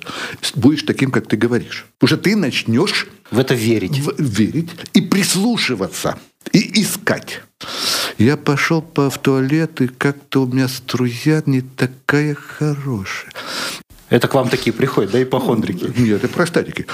будешь 0.54 0.82
таким, 0.82 1.10
как 1.10 1.26
ты 1.26 1.36
говоришь. 1.36 1.86
Уже 2.00 2.16
ты 2.16 2.34
начнешь 2.34 3.06
в 3.30 3.38
это 3.38 3.54
верить. 3.54 3.98
В, 3.98 4.14
верить 4.18 4.70
и 4.94 5.00
прислушиваться, 5.00 6.18
и 6.52 6.82
искать. 6.82 7.42
Я 8.18 8.36
пошел 8.36 8.82
по, 8.82 9.10
в 9.10 9.18
туалет, 9.18 9.80
и 9.80 9.86
как-то 9.86 10.42
у 10.42 10.46
меня 10.46 10.66
струя 10.66 11.40
не 11.46 11.60
такая 11.60 12.34
хорошая. 12.34 13.32
Это 14.10 14.26
к 14.26 14.34
вам 14.34 14.48
такие 14.48 14.72
приходят, 14.72 15.12
да, 15.12 15.22
ипохондрики? 15.22 15.92
Нет, 15.96 16.24
это 16.24 16.34
простатики. 16.34 16.86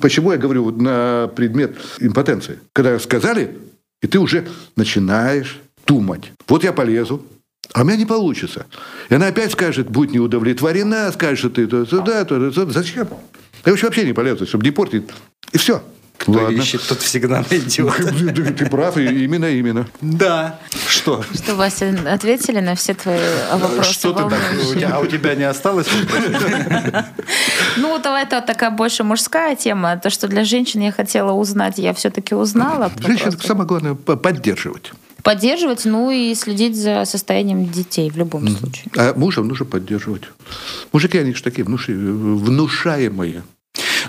Почему 0.00 0.32
я 0.32 0.38
говорю 0.38 0.70
на 0.70 1.30
предмет 1.36 1.76
импотенции? 2.00 2.58
Когда 2.72 2.98
сказали, 2.98 3.58
и 4.00 4.06
ты 4.06 4.18
уже 4.18 4.48
начинаешь 4.76 5.60
думать. 5.86 6.32
Вот 6.48 6.64
я 6.64 6.72
полезу, 6.72 7.22
а 7.74 7.82
у 7.82 7.84
меня 7.84 7.98
не 7.98 8.06
получится. 8.06 8.64
И 9.10 9.14
она 9.14 9.26
опять 9.26 9.52
скажет, 9.52 9.90
будь 9.90 10.10
не 10.10 10.20
удовлетворена, 10.20 11.12
скажет, 11.12 11.38
что 11.38 11.50
ты 11.50 11.66
туда, 11.66 12.24
туда, 12.24 12.50
туда. 12.50 12.72
Зачем? 12.72 13.08
Я 13.66 13.72
вообще 13.72 14.06
не 14.06 14.14
полезу, 14.14 14.46
чтобы 14.46 14.64
не 14.64 14.70
портить. 14.70 15.04
И 15.52 15.58
все. 15.58 15.82
Кто 16.18 16.32
Ладно. 16.32 16.56
ищет, 16.56 16.82
тот 16.88 17.00
всегда 17.02 17.44
найдет. 17.50 18.56
Ты 18.56 18.66
прав, 18.66 18.96
именно, 18.96 19.46
именно. 19.46 19.86
Да. 20.00 20.58
Что? 20.88 21.24
Что, 21.34 21.54
Вася, 21.54 21.94
ответили 22.10 22.60
на 22.60 22.74
все 22.74 22.94
твои 22.94 23.18
вопросы? 23.52 23.92
Что 23.92 24.12
ты 24.12 24.22
так? 24.28 24.40
А 24.92 25.00
у 25.00 25.06
тебя 25.06 25.34
не 25.34 25.44
осталось 25.44 25.86
Ну, 27.76 27.98
давай 27.98 28.24
это 28.24 28.40
такая 28.40 28.70
больше 28.70 29.04
мужская 29.04 29.56
тема. 29.56 29.96
То, 29.96 30.10
что 30.10 30.28
для 30.28 30.44
женщин 30.44 30.80
я 30.80 30.92
хотела 30.92 31.32
узнать, 31.32 31.78
я 31.78 31.92
все-таки 31.92 32.34
узнала. 32.34 32.90
Женщин 32.98 33.32
самое 33.40 33.66
главное 33.66 33.94
поддерживать. 33.94 34.92
Поддерживать, 35.22 35.84
ну 35.84 36.10
и 36.10 36.34
следить 36.34 36.76
за 36.76 37.04
состоянием 37.04 37.66
детей 37.66 38.10
в 38.10 38.16
любом 38.16 38.44
mm. 38.44 38.58
случае. 38.58 38.84
А 38.96 39.12
мужа 39.16 39.42
нужно 39.42 39.66
поддерживать. 39.66 40.22
Мужики, 40.92 41.18
они 41.18 41.34
же 41.34 41.42
такие 41.42 41.64
внушаемые. 41.64 43.42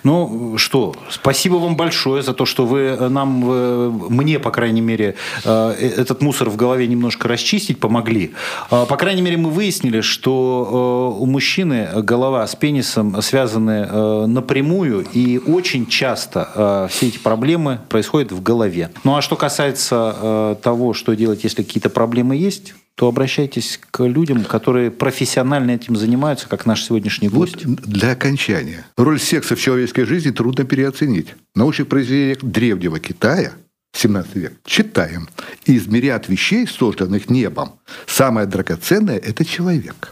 Ну 0.04 0.58
что, 0.58 0.94
спасибо 1.10 1.56
вам 1.56 1.76
большое 1.76 2.24
за 2.24 2.34
то, 2.34 2.46
что 2.46 2.66
вы 2.66 2.80
э, 2.80 3.08
нам, 3.10 3.44
э, 3.46 3.90
мне, 4.10 4.40
по 4.40 4.52
крайней 4.52 4.82
мере, 4.82 5.16
э, 5.44 5.72
этот 5.72 6.22
мусор 6.22 6.50
в 6.50 6.56
голове 6.56 6.88
немножко 6.88 7.28
расчистить 7.28 7.80
помогли. 7.80 8.34
По 8.70 8.98
крайней 8.98 9.22
мере, 9.22 9.38
мы 9.38 9.50
выяснили, 9.50 10.02
что 10.02 11.16
у 11.20 11.26
мужчины 11.26 11.90
голова 11.96 12.46
с 12.46 12.56
пенисом 12.56 13.22
связаны 13.22 14.28
напрямую, 14.28 15.06
и 15.14 15.38
очень 15.38 15.86
часто 15.88 16.88
все 16.92 17.08
эти 17.08 17.18
проблемы 17.18 17.80
происходят 17.90 18.32
в 18.32 18.42
голове. 18.42 18.90
Ну 19.04 19.16
а 19.16 19.22
что 19.22 19.36
касается 19.36 20.58
того, 20.62 20.94
что 20.94 21.16
делать, 21.16 21.44
если 21.44 21.64
какие-то 21.64 21.90
проблемы 21.90 22.36
есть, 22.36 22.74
то 22.98 23.08
обращайтесь 23.08 23.80
к 23.92 24.04
людям, 24.04 24.44
которые 24.44 24.90
профессионально 24.90 25.72
этим 25.72 25.96
занимаются, 25.96 26.50
как 26.50 26.66
наш 26.66 26.84
сегодняшний 26.84 27.30
гость. 27.30 27.64
Вот 27.64 27.82
для 27.82 28.14
окончания. 28.14 28.88
Роль 28.98 29.20
секса 29.20 29.56
в 29.56 29.60
человеческой 29.62 30.06
жизни 30.06 30.32
трудно 30.32 30.66
переоценить. 30.66 31.36
В 31.54 31.60
научных 31.60 31.90
произведениях 31.90 32.40
древнего 32.42 33.00
Китая 33.00 33.54
17 33.94 34.36
век. 34.36 34.54
Читаем. 34.66 35.30
Из 35.66 35.86
мириад 35.86 36.28
вещей, 36.28 36.66
созданных 36.66 37.30
небом, 37.30 37.74
самое 38.08 38.48
драгоценное– 38.48 39.18
это 39.24 39.46
человек. 39.46 40.12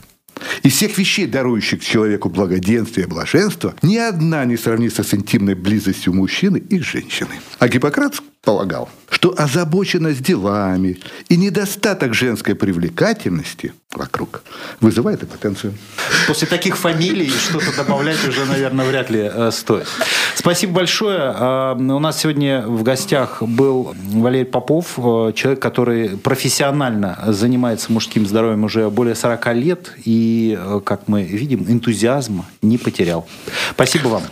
Из 0.62 0.74
всех 0.74 0.96
вещей, 1.00 1.26
дарующих 1.26 1.84
человеку 1.84 2.30
благоденствие 2.30 3.08
и 3.08 3.10
блаженство, 3.10 3.74
ни 3.82 3.98
одна 3.98 4.46
не 4.46 4.58
сравнится 4.58 5.04
с 5.04 5.12
интимной 5.14 5.56
близостью 5.56 6.14
мужчины 6.14 6.58
и 6.58 6.80
женщины. 6.80 7.40
А 7.58 7.68
Гиппократ 7.68 8.22
полагал, 8.46 8.90
что 9.10 9.34
озабоченность 9.38 10.22
делами 10.22 11.00
и 11.28 11.36
недостаток 11.36 12.14
женской 12.14 12.56
привлекательности 12.56 13.74
вокруг 13.94 14.44
вызывает 14.80 15.24
импотенцию. 15.24 15.74
После 16.28 16.48
таких 16.48 16.78
фамилий 16.78 17.30
что-то 17.30 17.76
добавлять 17.76 18.26
уже, 18.28 18.46
наверное, 18.46 18.86
вряд 18.86 19.10
ли 19.10 19.30
э, 19.34 19.52
стоит. 19.52 19.88
Спасибо 20.36 20.74
большое. 20.74 21.34
А, 21.36 21.74
у 21.74 22.00
нас 22.00 22.20
сегодня 22.20 22.62
в 22.68 22.84
гостях 22.84 23.42
был 23.42 23.96
Валерий 24.14 24.46
Попов, 24.46 24.94
э, 24.98 25.32
человек, 25.36 25.62
который 25.62 26.10
профессионально 26.18 27.18
занимается 27.28 27.92
мужским 27.92 28.26
здоровьем 28.28 28.64
уже 28.64 28.90
более 28.90 29.16
40 29.16 29.54
лет 29.54 29.94
и, 30.04 30.58
э, 30.60 30.82
как 30.86 31.08
мы 31.08 31.24
видим, 31.24 31.66
энтузиазма 31.68 32.46
не 32.62 32.78
потерял. 32.78 33.28
Спасибо 33.72 34.10
вам. 34.10 34.24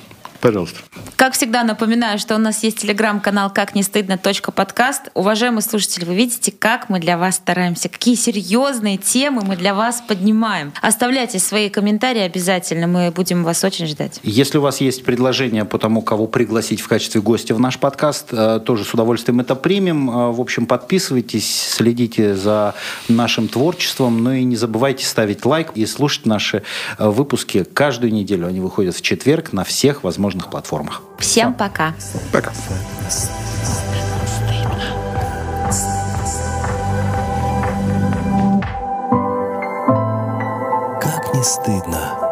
Пожалуйста. 0.43 0.81
Как 1.15 1.35
всегда, 1.35 1.63
напоминаю, 1.63 2.19
что 2.19 2.35
у 2.35 2.37
нас 2.37 2.63
есть 2.63 2.79
телеграм-канал 2.79 3.49
«Как 3.49 3.75
не 3.75 3.81
стыдно. 3.81 4.19
подкаст». 4.53 5.03
Уважаемые 5.13 5.61
слушатели, 5.61 6.03
вы 6.03 6.15
видите, 6.15 6.51
как 6.51 6.89
мы 6.89 6.99
для 6.99 7.17
вас 7.17 7.35
стараемся, 7.35 7.87
какие 7.87 8.15
серьезные 8.15 8.97
темы 8.97 9.41
мы 9.45 9.55
для 9.55 9.73
вас 9.73 10.03
поднимаем. 10.05 10.73
Оставляйте 10.81 11.39
свои 11.39 11.69
комментарии 11.69 12.19
обязательно, 12.19 12.87
мы 12.87 13.09
будем 13.11 13.45
вас 13.45 13.63
очень 13.63 13.87
ждать. 13.87 14.19
Если 14.23 14.57
у 14.57 14.61
вас 14.61 14.81
есть 14.81 15.05
предложения 15.05 15.63
по 15.63 15.77
тому, 15.77 16.01
кого 16.01 16.27
пригласить 16.27 16.81
в 16.81 16.89
качестве 16.89 17.21
гостя 17.21 17.55
в 17.55 17.61
наш 17.61 17.79
подкаст, 17.79 18.33
э, 18.33 18.59
тоже 18.65 18.83
с 18.83 18.93
удовольствием 18.93 19.39
это 19.39 19.55
примем. 19.55 20.09
Э, 20.09 20.31
в 20.31 20.41
общем, 20.41 20.65
подписывайтесь, 20.65 21.69
следите 21.69 22.35
за 22.35 22.75
нашим 23.07 23.47
творчеством, 23.47 24.21
ну 24.21 24.33
и 24.33 24.43
не 24.43 24.57
забывайте 24.57 25.05
ставить 25.05 25.45
лайк 25.45 25.71
и 25.75 25.85
слушать 25.85 26.25
наши 26.25 26.63
э, 26.97 27.07
выпуски 27.07 27.63
каждую 27.63 28.11
неделю. 28.11 28.47
Они 28.47 28.59
выходят 28.59 28.93
в 28.93 29.01
четверг 29.01 29.53
на 29.53 29.63
всех 29.63 30.03
возможных 30.03 30.32
возможных 30.33 30.49
платформах. 30.49 31.01
Всем 31.17 31.53
пока. 31.53 31.93
Пока. 32.31 32.51
Как 41.01 41.33
не 41.33 41.43
стыдно. 41.43 42.22